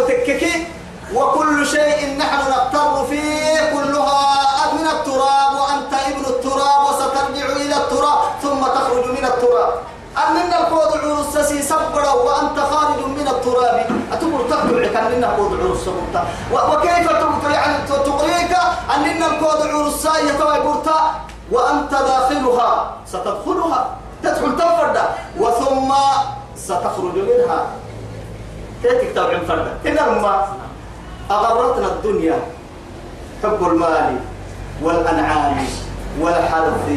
تككي 0.00 0.66
وكل 1.14 1.66
شيء 1.66 2.16
نحن 2.18 2.50
نقتر 2.50 3.06
فيه. 3.06 3.70
كلها 3.72 4.72
من 4.72 4.86
التراب. 4.86 5.54
وأنت 5.60 5.94
ابن 5.94 6.24
التراب. 6.24 6.80
وسترجع 6.88 7.46
إلى 7.56 7.76
التراب. 7.76 8.18
ثم 8.42 8.62
تخرج 8.62 9.06
من 9.06 9.24
التراب. 9.24 9.74
أننا 10.14 10.58
القود 10.60 10.98
عروس 10.98 11.38
سي 11.38 11.62
سبرا 11.62 12.12
وأنت 12.12 12.58
خارج 12.58 13.06
من 13.06 13.28
التراب؟ 13.28 13.86
أتمر 14.12 14.40
تقطع 14.50 15.06
أننا 15.06 15.26
القود 15.26 15.60
عروس 15.60 15.78
سبرا 15.84 16.24
وكيف 16.52 17.10
يعني 17.50 17.88
تقريك 17.88 18.52
أننا 18.94 19.26
القود 19.26 19.66
عروس 19.66 20.06
برتا؟ 20.64 21.00
وأنت 21.52 21.90
داخلها 21.90 22.90
ستدخلها 23.06 23.96
تدخل 24.22 24.56
تفرد 24.56 24.98
وثم 25.38 25.92
ستخرج 26.56 27.14
منها. 27.14 27.66
تأتيك 28.82 29.12
تبع 29.12 29.38
فردا 29.48 29.72
إنما 29.86 30.46
أغرتنا 31.30 31.86
الدنيا 31.86 32.38
حب 33.42 33.64
المال 33.64 34.16
والأنعام 34.82 35.66
والحرث 36.20 36.88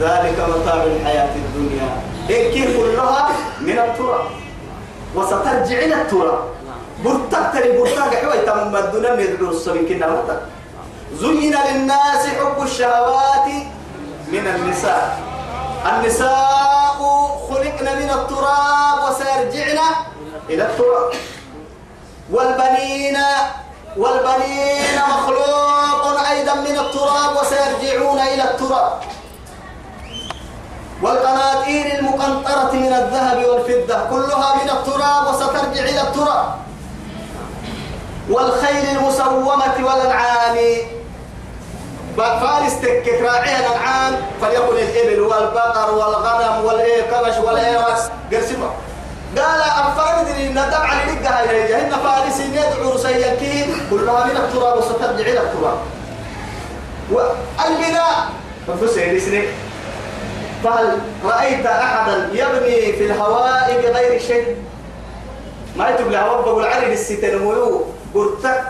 ذلك 0.00 0.38
متاع 0.48 0.82
الحياة 0.82 1.34
الدنيا. 1.36 2.15
إن 2.30 2.52
كلها 2.76 3.28
من 3.60 3.78
التراب. 3.78 4.26
وسترجع 5.14 5.78
إلى 5.78 5.94
التراب. 6.02 6.44
برتك 7.04 7.44
تري 7.52 7.78
برتك 7.78 8.12
حوي 8.22 8.38
تم 8.46 8.76
الدنيا 8.76 9.12
ندعو 9.14 9.52
كنا 9.88 10.06
زين 11.20 11.54
للناس 11.66 12.26
حب 12.26 12.62
الشهوات 12.62 13.46
من 14.32 14.46
النساء. 14.46 15.18
النساء 15.86 16.98
خلقنا 17.48 17.92
من 17.94 18.10
التراب 18.10 18.98
وسيرجعن 19.04 19.78
إلى 20.50 20.62
التراب. 20.62 21.10
والبنين 22.32 23.18
والبنين 23.96 24.96
مخلوق 25.08 26.04
أيضا 26.30 26.54
من 26.54 26.78
التراب 26.78 27.36
وسيرجعون 27.40 28.18
إلى 28.18 28.42
التراب. 28.42 28.92
والقناطير 31.02 31.98
المقنطرة 31.98 32.72
من 32.72 32.92
الذهب 32.92 33.44
والفضة 33.44 34.04
كلها 34.10 34.54
من 34.62 34.70
التراب 34.70 35.26
وسترجع 35.34 35.84
إلى 35.84 36.00
التراب. 36.00 36.54
والخيل 38.30 38.96
المسومة 38.96 39.76
والأنعام. 39.78 40.56
فارس 42.16 42.80
تكك 42.80 43.22
راعي 43.22 43.56
الأنعام 43.60 44.16
فليكن 44.40 44.76
الإبل 44.76 45.20
والبقر 45.20 45.94
والغنم 45.94 46.64
والإيه 46.64 47.02
كبش 47.02 47.36
والإيه 47.44 47.78
قرسمة 48.32 48.70
قال 49.36 49.60
أفرد 49.60 50.28
ندم 50.50 50.82
على 50.82 51.12
لقى 51.12 51.48
هاي 51.48 51.68
جهنم 51.68 51.98
فارس 52.04 52.40
يدعو 52.40 52.92
رسيكين 52.92 53.74
كلها 53.90 54.24
من 54.24 54.36
التراب 54.36 54.78
وسترجع 54.78 55.26
إلى 55.26 55.40
التراب. 55.40 55.78
والبناء. 57.10 58.28
فسر 58.66 59.18
سنة 59.18 59.42
فهل 60.64 60.98
رأيت 61.24 61.66
أحدا 61.66 62.28
يبني 62.32 62.92
في 62.92 63.04
الهواء 63.06 63.80
بغير 63.82 64.20
شيء؟ 64.20 64.56
ما 65.76 65.88
يتب 65.90 66.10
لهواء 66.10 66.42
بقول 66.42 66.64
عرض 66.66 66.90
الستين 66.90 67.34
ويو 67.42 67.84
قرتك 68.14 68.62